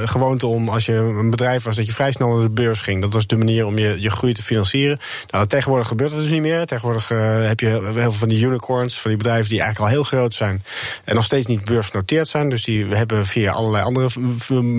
gewoonte 0.09 0.47
om 0.47 0.68
als 0.68 0.87
je 0.87 0.95
een 0.95 1.30
bedrijf 1.30 1.62
was, 1.62 1.76
dat 1.76 1.87
je 1.87 1.92
vrij 1.92 2.12
snel 2.12 2.28
naar 2.28 2.42
de 2.42 2.50
beurs 2.50 2.80
ging. 2.80 3.02
Dat 3.02 3.12
was 3.12 3.26
de 3.26 3.37
manier 3.37 3.66
om 3.66 3.78
je, 3.78 4.00
je 4.00 4.11
groei 4.11 4.33
te 4.33 4.42
financieren. 4.42 4.99
Nou, 5.30 5.47
tegenwoordig 5.47 5.88
gebeurt 5.88 6.11
dat 6.11 6.21
dus 6.21 6.30
niet 6.30 6.40
meer. 6.40 6.66
Tegenwoordig 6.66 7.09
heb 7.09 7.61
je 7.61 7.66
heel 7.66 7.92
veel 7.92 8.12
van 8.12 8.28
die 8.28 8.45
unicorns, 8.45 9.00
van 9.00 9.11
die 9.11 9.18
bedrijven 9.18 9.49
die 9.49 9.61
eigenlijk 9.61 9.90
al 9.90 9.97
heel 9.97 10.04
groot 10.04 10.35
zijn 10.35 10.62
en 11.04 11.14
nog 11.14 11.25
steeds 11.25 11.47
niet 11.47 11.64
beursgenoteerd 11.64 12.28
zijn. 12.28 12.49
Dus 12.49 12.64
die 12.64 12.87
hebben 12.87 13.26
via 13.26 13.52
allerlei 13.52 13.85
andere 13.85 14.09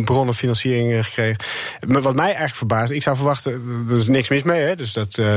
bronnen 0.05 0.35
financiering 0.35 1.05
gekregen. 1.05 1.37
Maar 1.87 2.01
wat 2.01 2.15
mij 2.15 2.25
eigenlijk 2.25 2.55
verbaast, 2.55 2.91
ik 2.91 3.03
zou 3.03 3.15
verwachten, 3.15 3.85
er 3.89 3.99
is 3.99 4.07
niks 4.07 4.27
mis 4.27 4.43
mee, 4.43 4.61
hè, 4.61 4.75
dus 4.75 4.93
dat, 4.93 5.17
uh, 5.17 5.27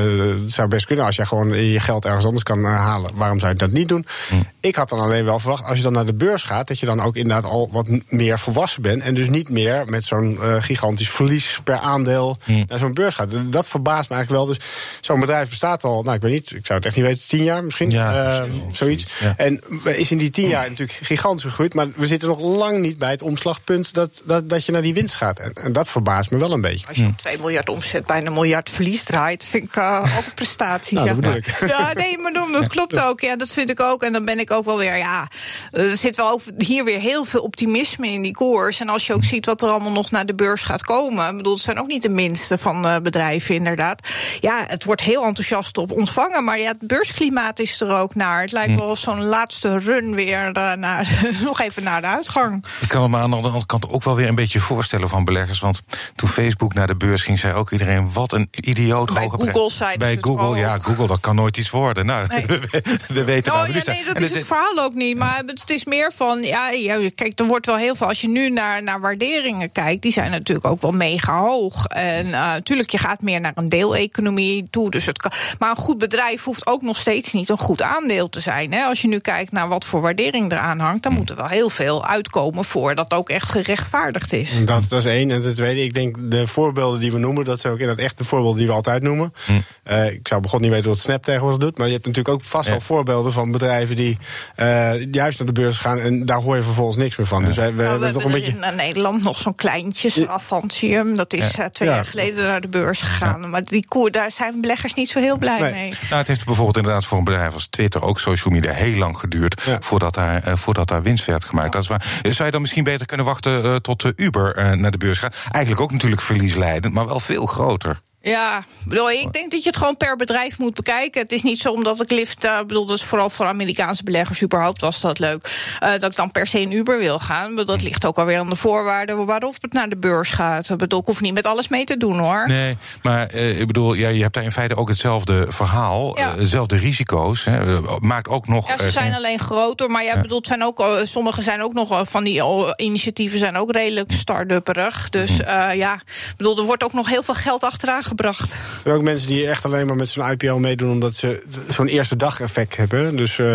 zou 0.46 0.68
best 0.68 0.86
kunnen. 0.86 1.04
Als 1.04 1.16
je 1.16 1.26
gewoon 1.26 1.48
je 1.70 1.80
geld 1.80 2.04
ergens 2.04 2.24
anders 2.24 2.42
kan 2.42 2.58
uh, 2.58 2.64
halen, 2.64 3.10
waarom 3.14 3.38
zou 3.38 3.52
je 3.52 3.58
dat 3.58 3.70
niet 3.70 3.88
doen? 3.88 4.06
Hm. 4.28 4.34
Ik 4.60 4.76
had 4.76 4.88
dan 4.88 4.98
alleen 4.98 5.24
wel 5.24 5.38
verwacht, 5.38 5.64
als 5.64 5.76
je 5.76 5.82
dan 5.82 5.92
naar 5.92 6.06
de 6.06 6.14
beurs 6.14 6.42
gaat, 6.42 6.68
dat 6.68 6.78
je 6.78 6.86
dan 6.86 7.00
ook 7.00 7.16
inderdaad 7.16 7.44
al 7.44 7.68
wat 7.72 7.88
meer 8.08 8.38
volwassen 8.38 8.82
bent. 8.82 9.02
En 9.02 9.14
dus 9.14 9.28
niet 9.28 9.50
meer 9.50 9.84
met 9.86 10.04
zo'n 10.04 10.38
uh, 10.42 10.62
gigantisch 10.62 11.10
verlies 11.10 11.60
per 11.64 11.78
aandeel 11.78 12.36
hm. 12.44 12.64
naar 12.68 12.78
zo'n 12.78 12.94
beurs 12.94 13.14
gaat. 13.14 13.30
Dat 13.46 13.68
verbaast 13.68 14.08
me 14.10 14.16
eigenlijk 14.16 14.44
wel. 14.44 14.54
Dus 14.54 14.66
zo'n 15.00 15.20
bedrijf 15.20 15.48
bestaat 15.48 15.84
al, 15.84 16.02
nou 16.02 16.16
ik 16.16 16.22
weet 16.22 16.32
niet, 16.32 16.50
ik 16.50 16.66
zou 16.66 16.78
het 16.78 16.86
echt 16.86 16.96
niet 16.96 17.04
weten, 17.04 17.28
tien 17.28 17.44
jaar 17.44 17.64
misschien. 17.64 17.90
Ja, 17.90 18.44
zoiets. 18.72 19.06
Ja. 19.20 19.34
En 19.36 19.60
is 19.84 20.10
in 20.10 20.18
die 20.18 20.30
tien 20.30 20.48
jaar 20.48 20.68
natuurlijk 20.68 20.98
gigantisch 21.02 21.44
gegroeid. 21.44 21.74
Maar 21.74 21.88
we 21.94 22.06
zitten 22.06 22.28
nog 22.28 22.40
lang 22.40 22.78
niet 22.78 22.98
bij 22.98 23.10
het 23.10 23.22
omslagpunt 23.22 23.94
dat, 23.94 24.22
dat, 24.24 24.48
dat 24.52 24.66
je 24.66 24.72
naar 24.72 24.82
die 24.82 24.94
winst 24.94 25.14
gaat. 25.14 25.38
En, 25.38 25.52
en 25.52 25.72
dat 25.72 25.88
verbaast 25.88 26.30
me 26.30 26.38
wel 26.38 26.52
een 26.52 26.60
beetje. 26.60 26.86
Als 26.86 26.96
je 26.96 27.06
op 27.06 27.18
2 27.18 27.38
miljard 27.38 27.68
omzet 27.68 28.06
bij 28.06 28.26
een 28.26 28.32
miljard 28.32 28.70
verlies 28.70 29.04
draait, 29.04 29.44
vind 29.44 29.64
ik 29.64 29.76
uh, 29.76 30.16
ook 30.18 30.26
een 30.26 30.34
prestatie. 30.34 30.94
nou, 30.94 31.08
dat 31.08 31.16
bedoel 31.16 31.34
ik. 31.34 31.64
Ja, 31.66 31.92
nee, 31.92 32.18
maar 32.18 32.32
dat 32.32 32.68
klopt 32.68 33.00
ook. 33.00 33.20
Ja, 33.20 33.36
dat 33.36 33.52
vind 33.52 33.70
ik 33.70 33.80
ook. 33.80 34.02
En 34.02 34.12
dan 34.12 34.24
ben 34.24 34.38
ik 34.38 34.50
ook 34.50 34.64
wel 34.64 34.78
weer, 34.78 34.96
ja, 34.96 35.28
er 35.70 35.96
zit 35.96 36.16
wel 36.16 36.30
ook 36.30 36.40
hier 36.56 36.84
weer 36.84 37.00
heel 37.00 37.24
veel 37.24 37.40
optimisme 37.40 38.08
in 38.08 38.22
die 38.22 38.32
koers. 38.32 38.80
En 38.80 38.88
als 38.88 39.06
je 39.06 39.14
ook 39.14 39.24
ziet 39.24 39.46
wat 39.46 39.62
er 39.62 39.68
allemaal 39.68 39.92
nog 39.92 40.10
naar 40.10 40.26
de 40.26 40.34
beurs 40.34 40.62
gaat 40.62 40.82
komen. 40.82 41.30
Ik 41.30 41.36
bedoel, 41.36 41.54
het 41.54 41.62
zijn 41.62 41.78
ook 41.78 41.86
niet 41.86 42.02
de 42.02 42.08
minste 42.08 42.58
van 42.58 42.86
uh, 42.86 42.96
bedrijven, 42.98 43.54
inderdaad. 43.54 44.08
Ja, 44.40 44.64
het 44.66 44.84
wordt 44.84 45.00
heel 45.00 45.24
enthousiast 45.24 45.78
op 45.78 45.90
ontvangen. 45.90 46.44
Maar 46.44 46.58
ja, 46.58 46.68
het 46.68 46.86
beursklimaat 46.86 47.58
is 47.58 47.80
er 47.80 47.96
ook 47.96 48.14
naar. 48.14 48.40
Het 48.40 48.52
lijkt 48.52 48.74
wel 48.74 48.96
zo'n 48.96 49.24
laatste 49.24 49.78
run 49.78 50.14
weer 50.14 50.46
uh, 50.46 50.72
naar, 50.72 51.22
nog 51.44 51.60
even 51.60 51.82
naar 51.82 52.00
de 52.00 52.06
uitgang. 52.06 52.64
Ik 52.80 52.88
kan 52.88 53.10
me 53.10 53.16
aan 53.16 53.30
de 53.30 53.36
andere 53.36 53.66
kant 53.66 53.88
ook 53.88 54.04
wel 54.04 54.16
weer 54.16 54.28
een 54.28 54.34
beetje 54.34 54.41
voorstellen 54.50 55.08
van 55.08 55.24
beleggers. 55.24 55.60
Want 55.60 55.82
toen 56.14 56.28
Facebook 56.28 56.74
naar 56.74 56.86
de 56.86 56.96
beurs 56.96 57.22
ging, 57.22 57.38
zei 57.38 57.54
ook 57.54 57.70
iedereen: 57.70 58.12
wat 58.12 58.32
een 58.32 58.48
idioot 58.50 59.14
Bij 59.14 59.28
Google 59.28 59.70
zei 59.70 59.96
Bij 59.96 60.18
Google, 60.20 60.58
ja, 60.58 60.78
Google, 60.78 61.06
dat 61.06 61.20
kan 61.20 61.34
nooit 61.34 61.56
iets 61.56 61.70
worden. 61.70 62.06
Nou, 62.06 62.26
nee. 62.28 62.46
we, 63.08 63.24
weten 63.24 63.52
oh, 63.52 63.66
ja, 63.68 63.82
nee, 63.92 64.04
dat 64.04 64.20
is 64.20 64.34
het 64.34 64.46
verhaal 64.46 64.78
ook 64.78 64.94
niet. 64.94 65.16
Maar 65.16 65.42
het 65.46 65.70
is 65.70 65.84
meer 65.84 66.12
van, 66.16 66.42
ja, 66.42 66.70
kijk, 67.14 67.38
er 67.38 67.46
wordt 67.46 67.66
wel 67.66 67.76
heel 67.76 67.94
veel. 67.94 68.06
Als 68.06 68.20
je 68.20 68.28
nu 68.28 68.50
naar, 68.50 68.82
naar 68.82 69.00
waarderingen 69.00 69.72
kijkt, 69.72 70.02
die 70.02 70.12
zijn 70.12 70.30
natuurlijk 70.30 70.66
ook 70.66 70.80
wel 70.80 70.92
mega 70.92 71.40
hoog. 71.40 71.86
En 71.86 72.30
natuurlijk, 72.30 72.92
uh, 72.92 73.00
je 73.00 73.06
gaat 73.06 73.22
meer 73.22 73.40
naar 73.40 73.52
een 73.54 73.68
deeleconomie 73.68 74.66
toe. 74.70 74.90
Dus 74.90 75.06
het 75.06 75.18
kan, 75.18 75.32
maar 75.58 75.70
een 75.70 75.76
goed 75.76 75.98
bedrijf 75.98 76.44
hoeft 76.44 76.66
ook 76.66 76.82
nog 76.82 76.96
steeds 76.96 77.32
niet 77.32 77.48
een 77.48 77.58
goed 77.58 77.82
aandeel 77.82 78.28
te 78.28 78.40
zijn. 78.40 78.72
Hè. 78.72 78.84
Als 78.84 79.00
je 79.00 79.08
nu 79.08 79.18
kijkt 79.18 79.52
naar 79.52 79.68
wat 79.68 79.84
voor 79.84 80.00
waardering 80.00 80.52
eraan 80.52 80.78
hangt, 80.78 81.02
dan 81.02 81.12
moet 81.12 81.30
er 81.30 81.36
wel 81.36 81.48
heel 81.48 81.70
veel 81.70 82.06
uitkomen 82.06 82.64
voor 82.64 82.94
dat 82.94 83.14
ook 83.14 83.28
echt 83.28 83.50
gerechtvaardigd 83.50 84.31
is. 84.32 84.64
Dat, 84.64 84.88
dat 84.88 84.98
is 84.98 85.04
één. 85.04 85.30
En 85.30 85.42
ten 85.42 85.54
tweede, 85.54 85.84
ik 85.84 85.94
denk 85.94 86.16
de 86.30 86.46
voorbeelden 86.46 87.00
die 87.00 87.12
we 87.12 87.18
noemen, 87.18 87.44
dat 87.44 87.60
zijn 87.60 87.72
ook 87.72 87.78
inderdaad 87.78 88.04
echt 88.04 88.18
de 88.18 88.24
voorbeelden 88.24 88.58
die 88.58 88.66
we 88.66 88.72
altijd 88.72 89.02
noemen. 89.02 89.32
Hm. 89.44 89.52
Uh, 89.90 90.12
ik 90.12 90.28
zou 90.28 90.40
begon 90.40 90.60
niet 90.60 90.70
weten 90.70 90.88
wat 90.88 90.98
Snap 90.98 91.24
tegenwoordig 91.24 91.60
doet, 91.60 91.78
maar 91.78 91.86
je 91.86 91.92
hebt 91.92 92.06
natuurlijk 92.06 92.34
ook 92.34 92.44
vast 92.44 92.68
wel 92.68 92.80
voorbeelden 92.80 93.32
van 93.32 93.50
bedrijven 93.50 93.96
die 93.96 94.18
uh, 94.56 95.12
juist 95.12 95.38
naar 95.38 95.46
de 95.46 95.60
beurs 95.60 95.78
gaan 95.78 95.98
en 95.98 96.26
daar 96.26 96.40
hoor 96.40 96.56
je 96.56 96.62
vervolgens 96.62 96.96
niks 96.96 97.16
meer 97.16 97.26
van. 97.26 97.40
Ja. 97.40 97.46
Dus 97.46 97.56
wij, 97.56 97.74
we, 97.74 97.82
nou, 97.82 97.90
hebben 97.90 98.12
toch 98.12 98.24
een 98.24 98.30
beetje. 98.30 98.52
In 98.52 98.76
Nederland 98.76 99.22
nog 99.22 99.38
zo'n 99.38 99.54
kleintje, 99.54 100.28
Avantium. 100.28 101.16
Dat 101.16 101.32
is 101.32 101.54
ja. 101.54 101.62
uh, 101.62 101.68
twee 101.68 101.88
jaar 101.88 102.04
geleden 102.04 102.44
naar 102.44 102.60
de 102.60 102.68
beurs 102.68 103.00
gegaan. 103.00 103.50
Maar 103.50 103.64
die 103.64 103.86
koer, 103.88 104.10
daar 104.10 104.30
zijn 104.30 104.60
beleggers 104.60 104.94
niet 104.94 105.08
zo 105.08 105.18
heel 105.18 105.38
blij 105.38 105.60
nee. 105.60 105.72
mee. 105.72 105.94
Nou, 106.02 106.16
het 106.16 106.26
heeft 106.26 106.44
bijvoorbeeld 106.44 106.76
inderdaad 106.76 107.04
voor 107.04 107.18
een 107.18 107.24
bedrijf 107.24 107.54
als 107.54 107.66
Twitter, 107.66 108.02
ook 108.02 108.20
social 108.20 108.54
media, 108.54 108.72
heel 108.72 108.98
lang 108.98 109.18
geduurd 109.18 109.62
voordat, 109.80 110.14
daar, 110.14 110.58
voordat 110.58 110.88
daar 110.88 111.02
winst 111.02 111.24
werd 111.24 111.44
gemaakt. 111.44 111.72
Dat 111.72 111.82
is 111.82 111.88
waar. 111.88 112.20
Zou 112.22 112.44
je 112.44 112.50
dan 112.50 112.60
misschien 112.60 112.84
beter 112.84 113.06
kunnen 113.06 113.26
wachten 113.26 113.82
tot 113.82 114.12
Uber 114.22 114.76
naar 114.78 114.90
de 114.90 114.98
beurs 114.98 115.18
gaat? 115.18 115.36
Eigenlijk 115.50 115.82
ook 115.82 115.92
natuurlijk 115.92 116.22
verliesleidend, 116.22 116.94
maar 116.94 117.06
wel 117.06 117.20
veel 117.20 117.46
groter. 117.46 118.00
Ja, 118.22 118.64
bedoel, 118.84 119.10
ik 119.10 119.32
denk 119.32 119.50
dat 119.50 119.62
je 119.62 119.68
het 119.68 119.78
gewoon 119.78 119.96
per 119.96 120.16
bedrijf 120.16 120.58
moet 120.58 120.74
bekijken. 120.74 121.22
Het 121.22 121.32
is 121.32 121.42
niet 121.42 121.58
zo 121.58 121.72
omdat 121.72 122.00
ik 122.00 122.10
Lyft, 122.10 122.44
uh, 122.44 122.58
bedoel, 122.58 122.86
dat 122.86 122.96
is 122.96 123.04
vooral 123.04 123.30
voor 123.30 123.46
Amerikaanse 123.46 124.04
beleggers 124.04 124.42
überhaupt 124.42 124.80
was 124.80 125.00
dat 125.00 125.18
leuk. 125.18 125.50
Uh, 125.82 125.90
dat 125.90 126.10
ik 126.10 126.16
dan 126.16 126.30
per 126.30 126.46
se 126.46 126.60
in 126.60 126.72
Uber 126.72 126.98
wil 126.98 127.18
gaan. 127.18 127.54
Maar 127.54 127.64
dat 127.64 127.82
ligt 127.82 128.04
ook 128.04 128.18
alweer 128.18 128.38
aan 128.38 128.48
de 128.48 128.56
voorwaarden 128.56 129.26
waarop 129.26 129.54
het 129.60 129.72
naar 129.72 129.88
de 129.88 129.96
beurs 129.96 130.30
gaat. 130.30 130.70
Ik 130.70 130.76
bedoel, 130.76 131.00
ik 131.00 131.06
hoef 131.06 131.20
niet 131.20 131.34
met 131.34 131.46
alles 131.46 131.68
mee 131.68 131.84
te 131.84 131.96
doen 131.96 132.18
hoor. 132.18 132.44
Nee, 132.46 132.76
maar 133.02 133.34
uh, 133.34 133.60
ik 133.60 133.66
bedoel, 133.66 133.94
ja, 133.94 134.08
je 134.08 134.22
hebt 134.22 134.34
daar 134.34 134.44
in 134.44 134.52
feite 134.52 134.76
ook 134.76 134.88
hetzelfde 134.88 135.46
verhaal, 135.48 136.18
ja. 136.18 136.32
dezelfde 136.32 136.76
risico's. 136.76 137.44
Hè, 137.44 137.80
maakt 137.98 138.28
ook 138.28 138.46
nog. 138.46 138.68
Ja, 138.68 138.78
ze 138.78 138.90
zijn 138.90 139.14
alleen 139.14 139.38
groter, 139.38 139.90
maar 139.90 140.04
ja, 140.04 140.14
ja. 140.14 140.20
bedoel, 140.20 140.40
zijn 140.42 140.64
ook, 140.64 141.00
sommige 141.02 141.42
zijn 141.42 141.62
ook 141.62 141.72
nog 141.72 142.08
van 142.08 142.24
die 142.24 142.42
initiatieven 142.76 143.38
zijn 143.38 143.56
ook 143.56 143.72
redelijk 143.72 144.12
start-upperig. 144.12 145.10
Dus 145.10 145.30
mm. 145.30 145.72
ja, 145.72 146.00
bedoel, 146.36 146.58
er 146.58 146.64
wordt 146.64 146.84
ook 146.84 146.92
nog 146.92 147.08
heel 147.08 147.22
veel 147.22 147.34
geld 147.34 147.64
achteraan 147.64 148.04
gebracht. 148.16 148.52
Er 148.52 148.80
zijn 148.82 148.94
ook 148.94 149.02
mensen 149.02 149.28
die 149.28 149.46
echt 149.46 149.64
alleen 149.64 149.86
maar 149.86 149.96
met 149.96 150.08
zo'n 150.08 150.30
IPO 150.30 150.58
meedoen 150.58 150.90
omdat 150.90 151.14
ze 151.14 151.42
zo'n 151.68 151.86
eerste 151.86 152.16
dag 152.16 152.40
effect 152.40 152.76
hebben. 152.76 153.16
Dus 153.16 153.38
uh, 153.38 153.48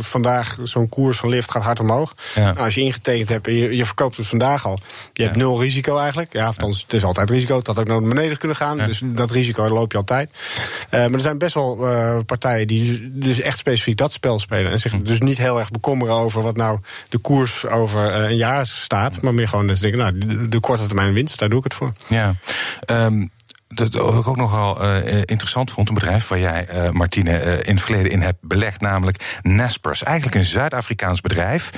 vandaag 0.00 0.58
zo'n 0.62 0.88
koers 0.88 1.18
van 1.18 1.28
Lyft 1.28 1.50
gaat 1.50 1.62
hard 1.62 1.80
omhoog. 1.80 2.14
Ja. 2.34 2.40
Nou, 2.40 2.58
als 2.58 2.74
je 2.74 2.80
ingetekend 2.80 3.28
hebt 3.28 3.46
en 3.46 3.54
je, 3.54 3.76
je, 3.76 3.84
verkoopt 3.84 4.16
het 4.16 4.26
vandaag 4.26 4.66
al, 4.66 4.78
je 5.12 5.22
hebt 5.22 5.36
nul 5.36 5.60
risico 5.60 5.98
eigenlijk. 5.98 6.32
Ja, 6.32 6.46
althans, 6.46 6.82
het 6.82 6.92
is 6.92 7.04
altijd 7.04 7.30
risico. 7.30 7.56
Het 7.56 7.66
had 7.66 7.78
ook 7.78 7.86
naar 7.86 8.02
beneden 8.02 8.38
kunnen 8.38 8.56
gaan. 8.56 8.78
Dus 8.78 9.02
dat 9.04 9.30
risico 9.30 9.68
loop 9.68 9.92
je 9.92 9.98
altijd. 9.98 10.30
Uh, 10.30 10.90
maar 10.90 11.12
er 11.12 11.20
zijn 11.20 11.38
best 11.38 11.54
wel 11.54 11.90
uh, 11.90 12.18
partijen 12.26 12.66
die 12.66 12.84
dus, 12.84 13.00
dus, 13.02 13.40
echt 13.40 13.58
specifiek 13.58 13.96
dat 13.96 14.12
spel 14.12 14.38
spelen. 14.38 14.72
En 14.72 14.78
zich 14.78 14.92
hm. 14.92 15.02
dus 15.02 15.20
niet 15.20 15.38
heel 15.38 15.58
erg 15.58 15.70
bekommeren 15.70 16.14
over 16.14 16.42
wat 16.42 16.56
nou 16.56 16.78
de 17.08 17.18
koers 17.18 17.66
over 17.66 18.14
een 18.14 18.36
jaar 18.36 18.66
staat. 18.66 19.20
Maar 19.20 19.34
meer 19.34 19.48
gewoon 19.48 19.66
dus 19.66 19.80
denken, 19.80 19.98
nou, 19.98 20.18
de, 20.18 20.48
de 20.48 20.60
korte 20.60 20.86
termijn 20.86 21.12
winst, 21.12 21.38
daar 21.38 21.48
doe 21.48 21.58
ik 21.58 21.64
het 21.64 21.74
voor. 21.74 21.92
Ja. 22.06 22.34
Um, 22.86 23.30
dat 23.74 23.94
ik 23.94 24.28
ook 24.28 24.36
nogal 24.36 24.84
uh, 24.84 25.16
interessant 25.24 25.70
vond, 25.70 25.88
een 25.88 25.94
bedrijf 25.94 26.28
waar 26.28 26.38
jij, 26.38 26.68
uh, 26.74 26.90
Martine, 26.90 27.44
uh, 27.44 27.52
in 27.52 27.74
het 27.74 27.82
verleden 27.82 28.10
in 28.10 28.22
hebt 28.22 28.38
belegd, 28.40 28.80
namelijk 28.80 29.38
Naspers. 29.42 30.02
Eigenlijk 30.02 30.36
een 30.36 30.44
Zuid-Afrikaans 30.44 31.20
bedrijf 31.20 31.70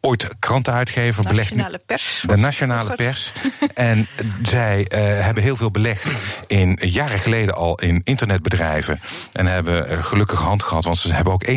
ooit 0.00 0.28
krantenuitgever. 0.38 1.34
Nationale 1.34 1.80
pers. 1.86 2.24
De 2.26 2.36
nationale 2.36 2.94
pers. 2.94 3.32
en 3.74 4.08
zij 4.42 4.78
uh, 4.78 5.24
hebben 5.24 5.42
heel 5.42 5.56
veel 5.56 5.70
belegd 5.70 6.12
in 6.46 6.78
jaren 6.80 7.18
geleden 7.18 7.54
al 7.54 7.74
in 7.74 8.00
internetbedrijven. 8.04 9.00
En 9.32 9.46
hebben 9.46 9.90
uh, 9.90 10.04
gelukkig 10.04 10.40
hand 10.40 10.62
gehad, 10.62 10.84
want 10.84 10.98
ze 10.98 11.12
hebben 11.12 11.32
ook 11.32 11.46
31% 11.48 11.52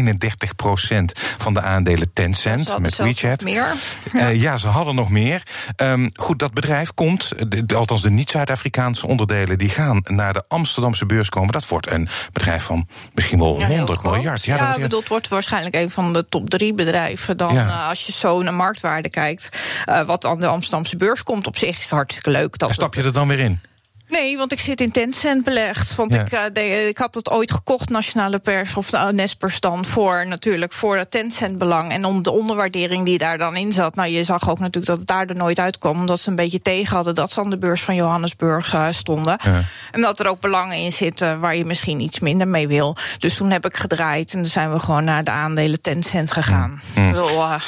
van 1.37 1.53
de 1.53 1.61
aandelen 1.61 2.13
Tencent 2.13 2.77
met 2.79 2.95
WeChat. 2.95 3.43
Meer. 3.43 3.73
Ja. 4.13 4.29
Uh, 4.29 4.41
ja. 4.41 4.57
ze 4.57 4.67
hadden 4.67 4.95
nog 4.95 5.09
meer. 5.09 5.43
Um, 5.77 6.09
goed, 6.13 6.39
dat 6.39 6.53
bedrijf 6.53 6.93
komt, 6.93 7.33
de, 7.67 7.75
althans 7.75 8.01
de 8.01 8.11
niet-Zuid-Afrikaanse 8.11 9.07
onderdelen, 9.07 9.57
die 9.57 9.69
gaan 9.69 10.01
naar 10.03 10.33
de 10.33 10.43
Amsterdamse 10.47 11.05
beurs 11.05 11.29
komen. 11.29 11.51
Dat 11.51 11.67
wordt 11.67 11.91
een 11.91 12.07
bedrijf 12.33 12.63
van 12.63 12.87
misschien 13.13 13.39
wel 13.39 13.59
ja, 13.59 13.67
100 13.67 14.03
miljard. 14.03 14.45
Ja, 14.45 14.55
ja 14.55 14.77
dat, 14.77 14.91
dat 14.91 15.07
wordt 15.07 15.27
waarschijnlijk 15.27 15.75
een 15.75 15.89
van 15.89 16.13
de 16.13 16.25
top 16.25 16.49
drie 16.49 16.73
bedrijven 16.73 17.37
dan 17.37 17.69
als 17.69 18.05
je 18.05 18.11
zo 18.11 18.32
naar 18.41 18.53
marktwaarde 18.53 19.09
kijkt, 19.09 19.49
uh, 19.89 20.05
wat 20.05 20.25
aan 20.25 20.39
de 20.39 20.47
Amsterdamse 20.47 20.95
beurs 20.95 21.23
komt, 21.23 21.47
op 21.47 21.57
zich 21.57 21.77
is 21.77 21.83
het 21.83 21.91
hartstikke 21.91 22.29
leuk. 22.29 22.57
Dat 22.57 22.69
en 22.69 22.75
stap 22.75 22.93
je 22.93 23.03
er 23.03 23.13
dan 23.13 23.27
weer 23.27 23.39
in? 23.39 23.59
Nee, 24.07 24.37
want 24.37 24.51
ik 24.51 24.59
zit 24.59 24.81
in 24.81 24.91
Tencent 24.91 25.43
belegd. 25.43 25.95
Want 25.95 26.13
ja. 26.13 26.21
ik, 26.21 26.33
uh, 26.33 26.41
de, 26.53 26.87
ik 26.87 26.97
had 26.97 27.15
het 27.15 27.29
ooit 27.29 27.51
gekocht, 27.51 27.89
Nationale 27.89 28.39
Pers 28.39 28.75
of 28.75 28.93
uh, 28.93 29.07
Nespers 29.07 29.59
dan, 29.59 29.85
voor 29.85 30.27
natuurlijk 30.27 30.73
voor 30.73 30.97
het 30.97 31.11
Tencent-belang. 31.11 31.91
En 31.91 32.05
om 32.05 32.23
de 32.23 32.31
onderwaardering 32.31 33.05
die 33.05 33.17
daar 33.17 33.37
dan 33.37 33.55
in 33.55 33.73
zat. 33.73 33.95
Nou, 33.95 34.09
je 34.09 34.23
zag 34.23 34.49
ook 34.49 34.59
natuurlijk 34.59 34.85
dat 34.85 34.97
het 34.97 35.07
daar 35.07 35.25
er 35.25 35.35
nooit 35.35 35.59
uitkwam. 35.59 35.99
Omdat 35.99 36.19
ze 36.19 36.29
een 36.29 36.35
beetje 36.35 36.61
tegen 36.61 36.95
hadden 36.95 37.15
dat 37.15 37.31
ze 37.31 37.39
aan 37.39 37.49
de 37.49 37.57
beurs 37.57 37.81
van 37.81 37.95
Johannesburg 37.95 38.73
uh, 38.73 38.87
stonden. 38.91 39.37
Ja. 39.43 39.61
En 39.91 40.01
dat 40.01 40.19
er 40.19 40.27
ook 40.27 40.39
belangen 40.39 40.77
in 40.77 40.91
zitten 40.91 41.39
waar 41.39 41.55
je 41.55 41.65
misschien 41.65 41.99
iets 41.99 42.19
minder 42.19 42.47
mee 42.47 42.67
wil. 42.67 42.95
Dus 43.19 43.35
toen 43.35 43.51
heb 43.51 43.65
ik 43.65 43.77
gedraaid 43.77 44.33
en 44.33 44.39
dan 44.39 44.49
zijn 44.49 44.73
we 44.73 44.79
gewoon 44.79 45.03
naar 45.03 45.23
de 45.23 45.31
aandelen 45.31 45.81
Tencent 45.81 46.31
gegaan. 46.31 46.81
Mm. 46.95 47.11
Bedoel, 47.11 47.37
uh, 47.37 47.61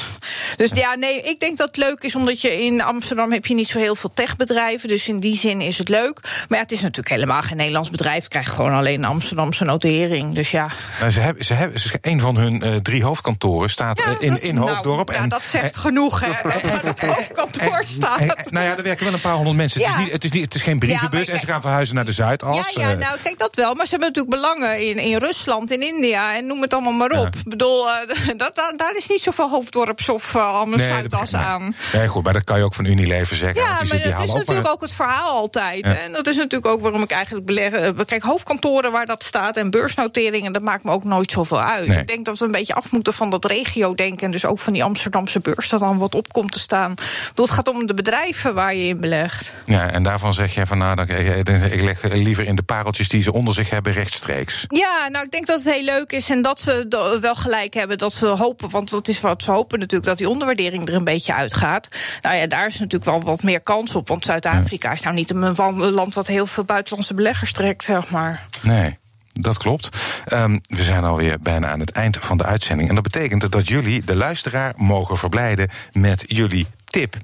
dus 0.56 0.70
ja, 0.74 0.96
nee, 0.96 1.22
ik 1.22 1.40
denk 1.40 1.58
dat 1.58 1.68
het 1.68 1.78
leuk 1.78 2.02
is 2.02 2.16
omdat 2.16 2.42
je 2.42 2.64
in 2.64 2.82
Amsterdam 2.82 3.32
heb 3.32 3.46
je 3.46 3.54
niet 3.54 3.68
zo 3.68 3.80
heel 3.80 3.96
veel 3.96 4.12
techbedrijven. 4.14 4.88
Dus 4.88 5.08
in 5.08 5.20
die 5.20 5.38
zin 5.38 5.62
is 5.62 5.78
het 5.78 5.90
leuk. 5.90 6.35
Maar 6.50 6.58
ja, 6.58 6.64
het 6.64 6.72
is 6.72 6.82
natuurlijk 6.82 7.10
helemaal 7.10 7.42
geen 7.42 7.58
Nederlands 7.58 7.90
bedrijf. 7.90 8.18
Het 8.20 8.28
krijgt 8.28 8.52
gewoon 8.52 8.74
alleen 8.74 9.00
een 9.04 9.10
Amsterdamse 9.10 9.64
notering. 9.64 10.34
Dus 10.36 10.52
ja. 10.52 10.70
Ze 11.10 11.20
hebben, 11.20 11.46
ze 11.46 11.54
hebben, 11.54 11.80
ze, 11.80 11.98
een 12.02 12.20
van 12.20 12.36
hun 12.38 12.68
uh, 12.68 12.76
drie 12.76 13.04
hoofdkantoren 13.04 13.70
staat 13.70 14.00
Ja, 14.00 14.06
uh, 14.10 14.16
in, 14.20 14.42
in 14.42 14.56
nou, 14.56 14.70
Hoofddorp. 14.70 15.12
ja, 15.12 15.28
dat 15.28 15.46
zegt 15.46 15.78
genoeg, 15.78 16.20
hè. 16.20 16.32
Dat 16.44 16.62
het 16.84 17.02
hoofdkantoor 17.16 17.82
staat. 17.88 18.20
En, 18.20 18.30
en, 18.36 18.46
nou 18.50 18.66
ja, 18.66 18.78
er 18.78 18.84
werken 18.84 19.06
wel 19.06 19.14
een 19.14 19.22
paar 19.22 19.34
honderd 19.34 19.58
mensen. 19.58 19.82
Het, 19.82 19.90
Ja. 19.92 19.98
is, 19.98 20.04
niet, 20.04 20.12
het, 20.14 20.24
is, 20.24 20.32
niet, 20.32 20.44
het 20.44 20.56
is 20.56 20.62
geen 20.62 20.80
brievenbus 20.80 21.28
en 21.28 21.40
ze 21.40 21.46
gaan 21.46 21.62
verhuizen 21.62 21.96
naar 21.96 22.06
de 22.06 22.12
Zuidas. 22.12 22.70
Ja, 22.74 22.82
ja, 22.82 22.92
eh. 22.92 22.98
nou 22.98 23.18
kijk 23.24 23.38
dat 23.40 23.56
wel. 23.56 23.74
Maar 23.76 23.86
ze 23.86 23.92
hebben 23.92 24.08
natuurlijk 24.14 24.36
belangen 24.36 24.88
in, 24.90 24.98
in 24.98 25.18
Rusland, 25.18 25.72
in 25.72 25.82
India 25.82 26.36
en 26.38 26.46
noem 26.48 26.62
het 26.62 26.74
allemaal 26.74 26.94
maar 26.94 27.12
op. 27.20 27.36
Ik 27.36 27.44
bedoel, 27.50 27.90
eh, 27.90 27.96
dat, 28.38 28.56
dat- 28.56 28.74
daar 28.76 28.96
is 28.96 29.08
niet 29.08 29.22
zoveel 29.22 29.50
hoofddorps 29.50 30.10
of 30.10 30.34
uh, 30.34 30.48
allemaal 30.48 30.78
Nee, 30.78 30.88
dat 30.88 30.96
Zuidas 30.98 31.32
begrijp 31.32 31.44
ik. 31.44 31.50
aan. 31.52 31.76
Nee, 31.94 32.08
goed, 32.08 32.24
maar 32.24 32.34
dat 32.34 32.44
kan 32.44 32.58
je 32.58 32.64
ook 32.64 32.74
van 32.74 32.86
Unilever 32.86 33.36
zeggen. 33.36 33.62
Ja, 33.62 33.68
maar 33.88 34.00
dat 34.12 34.24
is 34.28 34.34
natuurlijk 34.34 34.68
ook 34.68 34.82
het 34.82 34.94
verhaal 34.94 35.30
altijd. 35.30 35.84
En 35.86 36.15
dat 36.16 36.28
is 36.28 36.36
natuurlijk 36.36 36.72
ook 36.72 36.82
waarom 36.82 37.02
ik 37.02 37.12
eigenlijk 37.12 37.46
beleggen. 37.46 38.06
Kijk, 38.06 38.24
hoofdkantoren 38.24 38.92
waar 38.92 39.06
dat 39.06 39.24
staat 39.24 39.58
en 39.58 39.70
beursnoteringen, 39.70 40.54
dat 40.54 40.62
maakt 40.62 40.84
me 40.84 40.92
ook 40.92 41.04
nooit 41.04 41.32
zoveel 41.32 41.62
uit. 41.62 41.88
Nee. 41.88 42.00
Ik 42.00 42.08
denk 42.08 42.26
dat 42.26 42.40
we 42.40 42.46
een 42.46 42.52
beetje 42.52 42.74
af 42.74 42.92
moeten 42.92 43.14
van 43.14 43.30
dat 43.30 43.46
regio-denken. 43.46 44.26
En 44.26 44.32
dus 44.32 44.46
ook 44.46 44.60
van 44.60 44.74
die 44.74 44.84
Amsterdamse 44.84 45.40
beurs, 45.40 45.70
dat 45.70 45.80
dan 45.80 45.98
wat 45.98 46.16
op 46.16 46.34
komt 46.34 46.52
te 46.52 46.60
staan. 46.60 46.94
Het 47.36 47.50
gaat 47.50 47.68
om 47.68 47.86
de 47.86 47.94
bedrijven 47.94 48.54
waar 48.54 48.76
je 48.76 48.88
in 48.88 49.00
belegt. 49.00 49.54
Ja, 49.66 49.92
en 49.92 50.04
daarvan 50.04 50.34
zeg 50.34 50.54
je 50.54 50.66
van 50.66 50.78
nou, 50.78 51.02
ik, 51.02 51.82
leg 51.82 52.04
liever 52.04 52.46
in 52.46 52.56
de 52.56 52.64
pareltjes 52.64 53.10
die 53.10 53.22
ze 53.22 53.34
onder 53.34 53.54
zich 53.54 53.70
hebben 53.70 53.94
rechtstreeks. 53.94 54.66
Ja, 54.68 55.08
nou, 55.08 55.26
ik 55.26 55.32
denk 55.32 55.48
dat 55.48 55.64
het 55.64 55.74
heel 55.74 55.84
leuk 55.84 56.12
is 56.12 56.30
en 56.30 56.42
dat 56.42 56.60
ze 56.60 57.18
wel 57.22 57.36
gelijk 57.36 57.74
hebben. 57.74 57.98
Dat 57.98 58.14
ze 58.14 58.28
hopen, 58.28 58.70
want 58.70 58.90
dat 58.90 59.08
is 59.08 59.22
wat 59.22 59.44
ze 59.44 59.52
hopen 59.52 59.80
natuurlijk, 59.80 60.10
dat 60.10 60.18
die 60.18 60.30
onderwaardering 60.30 60.88
er 60.88 60.94
een 60.94 61.04
beetje 61.04 61.34
uitgaat. 61.34 61.88
Nou 62.22 62.36
ja, 62.36 62.48
daar 62.48 62.68
is 62.68 62.80
natuurlijk 62.80 63.12
wel 63.12 63.22
wat 63.22 63.44
meer 63.44 63.62
kans 63.62 63.96
op. 63.96 64.08
Want 64.08 64.26
Zuid-Afrika 64.26 64.92
is 64.92 65.02
nou 65.02 65.16
niet 65.16 65.30
een 65.30 65.44
een 65.46 65.94
wat 66.14 66.28
heel 66.28 66.46
veel 66.46 66.64
buitenlandse 66.64 67.14
beleggers 67.14 67.52
trekt, 67.52 67.84
zeg 67.84 68.10
maar. 68.10 68.46
Nee. 68.62 68.98
Dat 69.42 69.58
klopt. 69.58 69.90
Ehm, 70.26 70.60
we 70.64 70.84
zijn 70.84 71.04
alweer 71.04 71.40
bijna 71.40 71.68
aan 71.70 71.80
het 71.80 71.92
eind 71.92 72.18
van 72.20 72.38
de 72.38 72.44
uitzending. 72.44 72.90
En 72.90 72.96
dat 72.96 73.04
betekent 73.04 73.52
dat 73.52 73.68
jullie, 73.68 74.04
de 74.04 74.16
luisteraar, 74.16 74.74
mogen 74.78 75.18
verblijden 75.18 75.70
met 75.92 76.24
jullie 76.28 76.68
tip. 76.86 77.16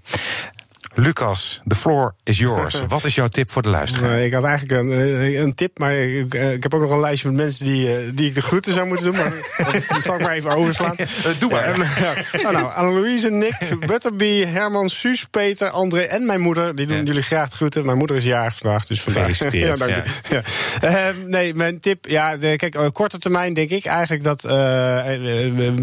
Lucas, 0.96 1.62
the 1.68 1.76
floor 1.76 2.14
is 2.24 2.38
yours. 2.38 2.84
Wat 2.88 3.04
is 3.04 3.16
jouw 3.16 3.28
tip 3.28 3.52
voor 3.52 3.62
de 3.62 3.70
luisteraar? 3.70 4.10
Nee, 4.12 4.26
ik 4.26 4.34
had 4.34 4.44
eigenlijk 4.44 4.82
een, 4.82 4.92
eh, 4.92 5.40
een 5.40 5.56
tip, 5.56 5.80
maar 5.80 5.94
ik, 5.94 6.34
eh, 6.34 6.52
ik 6.52 6.64
heb 6.64 6.74
ook 6.74 6.82
nog 6.82 6.92
een 6.92 7.00
lijstje 7.00 7.28
met 7.28 7.38
mensen 7.38 7.66
die, 7.66 7.96
eh, 7.96 8.02
die 8.14 8.28
ik 8.28 8.34
de 8.34 8.42
groeten 8.42 8.74
zou 8.74 8.88
moeten 8.88 9.06
doen. 9.06 9.16
Maar 9.16 9.34
dat, 9.72 10.02
zal 10.02 10.16
ik 10.16 10.22
maar 10.22 10.32
even 10.34 10.52
overslaan. 10.56 10.96
Doe 11.40 11.52
maar. 11.52 11.80
Ja, 11.80 12.14
en. 12.32 12.42
Nou, 12.42 12.54
nou, 12.54 12.74
Anne-Louise, 12.76 13.30
Nick, 13.30 13.56
Butterby, 13.88 14.46
Herman, 14.46 14.90
Suus, 14.90 15.26
Peter, 15.32 15.70
André 15.70 16.02
en 16.02 16.26
mijn 16.26 16.42
moeder. 16.42 16.76
Die 16.76 16.86
doen 16.88 16.98
Ja. 16.98 17.04
jullie 17.04 17.22
graag 17.22 17.50
de 17.50 17.56
groeten. 17.56 17.86
Mijn 17.86 17.98
moeder 17.98 18.16
is 18.16 18.24
jarig 18.24 18.58
vandaag, 18.58 18.86
dus 18.86 19.02
vandaag. 19.02 19.26
Gefeliciteerd, 19.26 19.78
Ja, 19.78 19.86
dank 19.88 20.06
je. 20.06 20.42
Ja. 20.82 21.08
Ehm, 21.08 21.16
nee, 21.30 21.54
mijn 21.54 21.80
tip, 21.80 22.06
ja, 22.08 22.38
kijk, 22.38 22.90
korte 22.94 23.18
termijn 23.20 23.54
denk 23.54 23.70
ik 23.70 23.86
eigenlijk 23.86 24.24
dat 24.24 24.44
eh, 24.44 25.00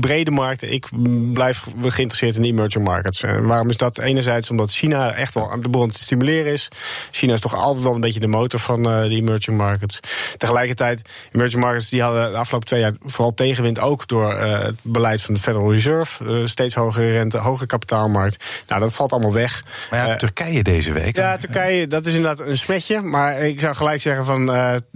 brede 0.01 0.31
markten, 0.31 0.73
ik 0.73 0.87
blijf 1.33 1.65
geïnteresseerd 1.81 2.37
in 2.37 2.45
emerging 2.45 2.85
markets. 2.85 3.23
En 3.23 3.47
waarom 3.47 3.69
is 3.69 3.77
dat? 3.77 3.99
Enerzijds 3.99 4.51
omdat 4.51 4.71
China 4.71 4.98
echt 5.07 5.35
wel 5.35 5.51
aan 5.51 5.61
de 5.61 5.69
aan 5.73 5.89
het 5.89 5.97
stimuleren 5.97 6.53
is. 6.53 6.69
China 7.11 7.33
is 7.33 7.41
toch 7.41 7.55
altijd 7.55 7.85
wel 7.85 7.95
een 7.95 8.01
beetje 8.01 8.21
de 8.21 8.27
motor 8.27 8.61
van 8.61 8.91
eh 8.91 9.03
de 9.03 9.15
emerging 9.15 9.57
markets. 9.57 10.01
Tegelijkertijd, 10.37 11.09
emerging 11.33 11.63
markets 11.63 11.89
die 11.89 12.03
hadden 12.03 12.31
de 12.31 12.37
afgelopen 12.37 12.69
twee 12.69 12.81
jaar 12.81 12.93
vooral 13.05 13.35
tegenwind 13.35 13.81
ook 13.81 14.09
door 14.09 14.33
eh, 14.33 14.61
het 14.61 14.77
beleid 14.83 15.23
van 15.23 15.35
de 15.35 15.41
Federal 15.41 15.73
Reserve. 15.73 16.25
Eh, 16.25 16.47
steeds 16.47 16.75
hogere 16.75 17.13
rente, 17.13 17.39
hogere 17.39 17.67
kapitaalmarkt. 17.67 18.45
Nou, 18.67 18.81
dat 18.81 18.95
valt 18.95 19.13
allemaal 19.13 19.33
weg. 19.33 19.65
Maar 19.91 20.09
ja, 20.09 20.17
Turkije 20.17 20.63
deze 20.63 20.93
week. 20.93 21.17
ja, 21.17 21.37
Turkije, 21.37 21.87
dat 21.87 22.07
is 22.07 22.15
inderdaad 22.15 22.47
een 22.47 22.59
smetje. 22.59 23.01
Maar 23.01 23.39
ik 23.39 23.61
zou 23.61 23.75
gelijk 23.75 24.01
zeggen 24.01 24.25
van 24.25 24.51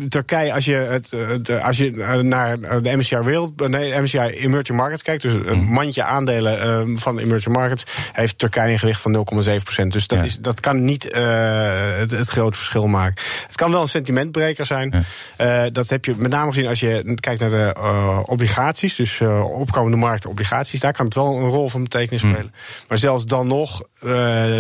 Turkije, 0.09 0.53
als 0.53 0.65
je, 0.65 0.75
het, 0.75 1.11
het, 1.11 1.63
als 1.63 1.77
je 1.77 1.91
naar 2.23 2.61
de 2.61 2.97
MSCI 2.97 3.17
World, 3.17 3.69
nee, 3.69 4.01
MSCI 4.01 4.19
Emerging 4.19 4.79
Markets 4.79 5.03
kijkt, 5.03 5.23
dus 5.23 5.33
een 5.33 5.65
mandje 5.65 6.03
aandelen 6.05 6.61
eh, 6.63 6.83
van 6.95 7.17
de 7.17 7.23
Emerging 7.23 7.55
Markets, 7.55 7.85
heeft 8.13 8.39
Turkije 8.39 8.73
een 8.73 8.79
gewicht 8.79 9.01
van 9.01 9.27
0,7 9.43 9.57
Dus 9.93 10.07
dat, 10.07 10.19
Ja. 10.19 10.25
is, 10.25 10.39
dat 10.39 10.61
kan 10.61 10.85
niet 10.85 11.11
eh, 11.11 11.23
het, 11.97 12.11
het 12.11 12.29
grote 12.29 12.57
verschil 12.57 12.87
maken. 12.87 13.23
Het 13.47 13.57
kan 13.57 13.71
wel 13.71 13.83
een 13.83 13.89
sentimentbreker 13.89 14.67
zijn. 14.67 15.05
Eh, 15.37 15.65
dat 15.73 15.89
heb 15.89 16.05
je 16.05 16.15
met 16.17 16.31
name 16.31 16.53
gezien 16.53 16.67
als 16.69 16.81
je 16.81 17.15
kijkt 17.21 17.41
naar 17.41 17.51
de 17.51 17.75
eh, 17.77 18.21
obligaties, 18.27 18.97
dus 18.97 19.21
opkomende 19.45 19.97
markten 19.97 20.31
obligaties. 20.31 20.81
Daar 20.81 20.93
kan 20.93 21.05
het 21.05 21.15
wel 21.15 21.37
een 21.37 21.49
rol 21.49 21.69
van 21.69 21.83
betekenis 21.83 22.21
spelen. 22.21 22.55
Maar 22.89 22.99
zelfs 22.99 23.25
dan 23.25 23.47
nog, 23.47 23.83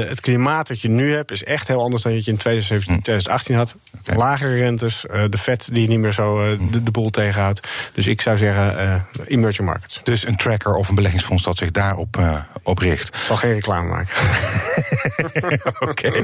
het 0.09 0.21
klimaat 0.21 0.68
wat 0.68 0.81
je 0.83 0.88
nu 0.88 1.12
hebt, 1.14 1.31
is 1.31 1.45
echt 1.45 1.68
heel 1.68 1.83
anders 1.83 2.03
dan 2.03 2.12
wat 2.12 2.25
je 2.25 2.31
in 2.31 2.37
2017, 2.37 3.03
2018 3.03 3.55
had. 3.57 3.77
Oké. 3.99 4.14
Lagere 4.18 4.55
rentes, 4.55 5.05
de 5.31 5.38
vet 5.38 5.68
die 5.73 5.88
niet 5.88 5.99
meer 5.99 6.12
zo 6.12 6.42
eh, 6.45 6.59
de, 6.71 6.83
de 6.83 6.90
boel 6.90 7.11
tegenhoudt. 7.11 7.68
Dus 7.92 8.07
ik 8.07 8.21
zou 8.21 8.37
zeggen, 8.37 8.79
eh, 8.79 9.01
emerging 9.25 9.68
markets. 9.68 10.01
Dus 10.03 10.27
een 10.27 10.37
tracker 10.37 10.75
of 10.75 10.88
een 10.88 10.95
beleggingsfonds 10.95 11.42
dat 11.42 11.57
zich 11.57 11.71
daarop 11.71 12.21
op 12.62 12.79
richt. 12.79 13.09
Ik 13.09 13.14
zal 13.27 13.37
geen 13.37 13.53
reclame 13.53 13.88
maken. 13.88 14.14
Oké. 15.91 16.23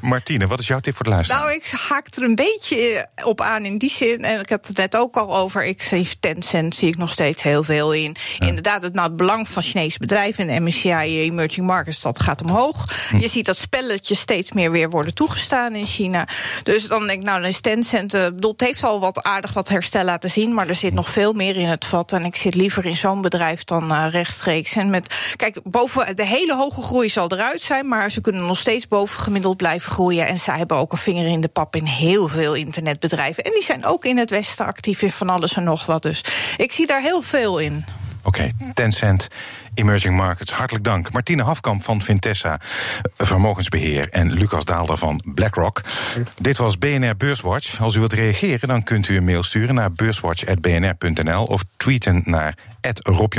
Martine, 0.00 0.46
wat 0.46 0.60
is 0.60 0.66
jouw 0.66 0.80
tip 0.80 0.94
voor 0.96 1.04
de 1.04 1.10
luisteraar? 1.10 1.40
Nou, 1.42 1.54
ik 1.54 1.72
haak 1.88 2.06
er 2.14 2.22
een 2.22 2.34
beetje 2.34 3.08
op 3.24 3.40
aan 3.40 3.64
in 3.64 3.78
die 3.78 3.90
zin. 3.90 4.24
En 4.24 4.40
ik 4.40 4.48
had 4.48 4.66
het 4.66 4.76
net 4.76 4.96
ook 4.96 5.16
al 5.16 5.36
over. 5.36 5.64
Ik 5.64 5.82
zie 5.82 6.08
Tencent 6.20 6.74
zie 6.74 6.88
ik 6.88 6.96
nog 6.96 7.10
steeds 7.10 7.42
heel 7.42 7.62
veel 7.62 7.92
in. 7.92 8.16
Inderdaad, 8.38 8.82
het, 8.82 8.94
nou, 8.94 9.06
het 9.06 9.16
belang 9.16 9.48
van 9.48 9.62
Chinese 9.62 9.98
bedrijven 9.98 10.48
en 10.48 10.54
de 10.54 10.70
MSCI 10.70 11.20
Emerging 11.20 11.66
Markets, 11.66 12.00
dat 12.00 12.22
gaat 12.22 12.42
omhoog. 12.42 13.10
Je 13.18 13.28
ziet 13.28 13.46
dat 13.46 13.56
spelletjes 13.56 14.18
steeds 14.18 14.52
meer 14.52 14.70
weer 14.70 14.90
worden 14.90 15.14
toegestaan 15.14 15.74
in 15.74 15.86
China. 15.86 16.28
Dus 16.62 16.88
dan 16.88 17.06
denk 17.06 17.18
ik, 17.20 17.26
nou, 17.26 17.40
dan 17.40 17.48
is 17.50 17.60
Tencent. 17.60 18.14
eh, 18.14 18.24
bedoel, 18.24 18.50
het 18.50 18.60
heeft 18.60 18.84
al 18.84 19.00
wat 19.00 19.22
aardig 19.22 19.52
wat 19.52 19.68
herstel 19.68 20.04
laten 20.04 20.30
zien. 20.30 20.54
Maar 20.54 20.68
er 20.68 20.74
zit 20.74 20.92
nog 20.94 21.10
veel 21.10 21.32
meer 21.32 21.56
in 21.56 21.68
het 21.68 21.84
vat. 21.84 22.12
En 22.12 22.24
ik 22.24 22.36
zit 22.36 22.54
liever 22.54 22.86
in 22.86 22.96
zo'n 22.96 23.22
bedrijf 23.22 23.64
dan 23.64 23.92
eh, 23.92 24.06
rechtstreeks. 24.10 24.76
En 24.76 24.90
met, 24.90 25.32
kijk, 25.36 25.60
boven 25.62 26.16
de 26.16 26.26
hele 26.26 26.54
hoge 26.56 26.82
groei 26.82 27.08
zal 27.08 27.28
eruit 27.32 27.60
zijn. 27.60 27.88
Maar 27.88 28.10
ze 28.10 28.20
kunnen 28.26 28.46
nog 28.46 28.58
steeds 28.58 28.88
boven 28.88 29.20
gemiddeld 29.20 29.56
blijven 29.56 29.92
groeien. 29.92 30.26
En 30.26 30.38
zij 30.38 30.58
hebben 30.58 30.76
ook 30.76 30.92
een 30.92 30.98
vinger 30.98 31.26
in 31.26 31.40
de 31.40 31.48
pap 31.48 31.76
in 31.76 31.84
heel 31.84 32.28
veel 32.28 32.54
internetbedrijven. 32.54 33.44
En 33.44 33.50
die 33.50 33.62
zijn 33.62 33.84
ook 33.84 34.04
in 34.04 34.18
het 34.18 34.30
Westen 34.30 34.66
actief 34.66 35.02
in 35.02 35.10
van 35.10 35.28
alles 35.28 35.56
en 35.56 35.64
nog 35.64 35.86
wat. 35.86 36.02
Dus 36.02 36.24
ik 36.56 36.72
zie 36.72 36.86
daar 36.86 37.00
heel 37.00 37.22
veel 37.22 37.58
in. 37.58 37.84
Oké, 38.22 38.50
Tencent, 38.74 39.28
Emerging 39.74 40.16
Markets, 40.16 40.52
hartelijk 40.52 40.84
dank. 40.84 41.12
Martine 41.12 41.42
Hafkamp 41.42 41.84
van 41.84 42.02
Vintessa 42.02 42.60
Vermogensbeheer 43.16 44.08
en 44.08 44.32
Lucas 44.32 44.64
Daalder 44.64 44.96
van 44.96 45.22
BlackRock. 45.34 45.82
Dit 46.40 46.56
was 46.56 46.78
BNR 46.78 47.16
Beurswatch. 47.16 47.80
Als 47.80 47.94
u 47.94 47.98
wilt 47.98 48.12
reageren, 48.12 48.68
dan 48.68 48.82
kunt 48.82 49.08
u 49.08 49.16
een 49.16 49.24
mail 49.24 49.42
sturen 49.42 49.74
naar 49.74 49.92
beurswatch.bnr.nl 49.92 51.44
of 51.44 51.64
tweeten 51.76 52.22
naar 52.24 52.58
Rob. 53.02 53.34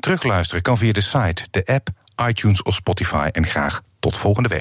Terugluisteren 0.00 0.62
kan 0.62 0.78
via 0.78 0.92
de 0.92 1.00
site, 1.00 1.46
de 1.50 1.64
app, 1.64 1.88
iTunes 2.28 2.62
of 2.62 2.74
Spotify. 2.74 3.28
En 3.32 3.46
graag 3.46 3.80
tot 4.06 4.16
volgende 4.16 4.48
week. 4.48 4.54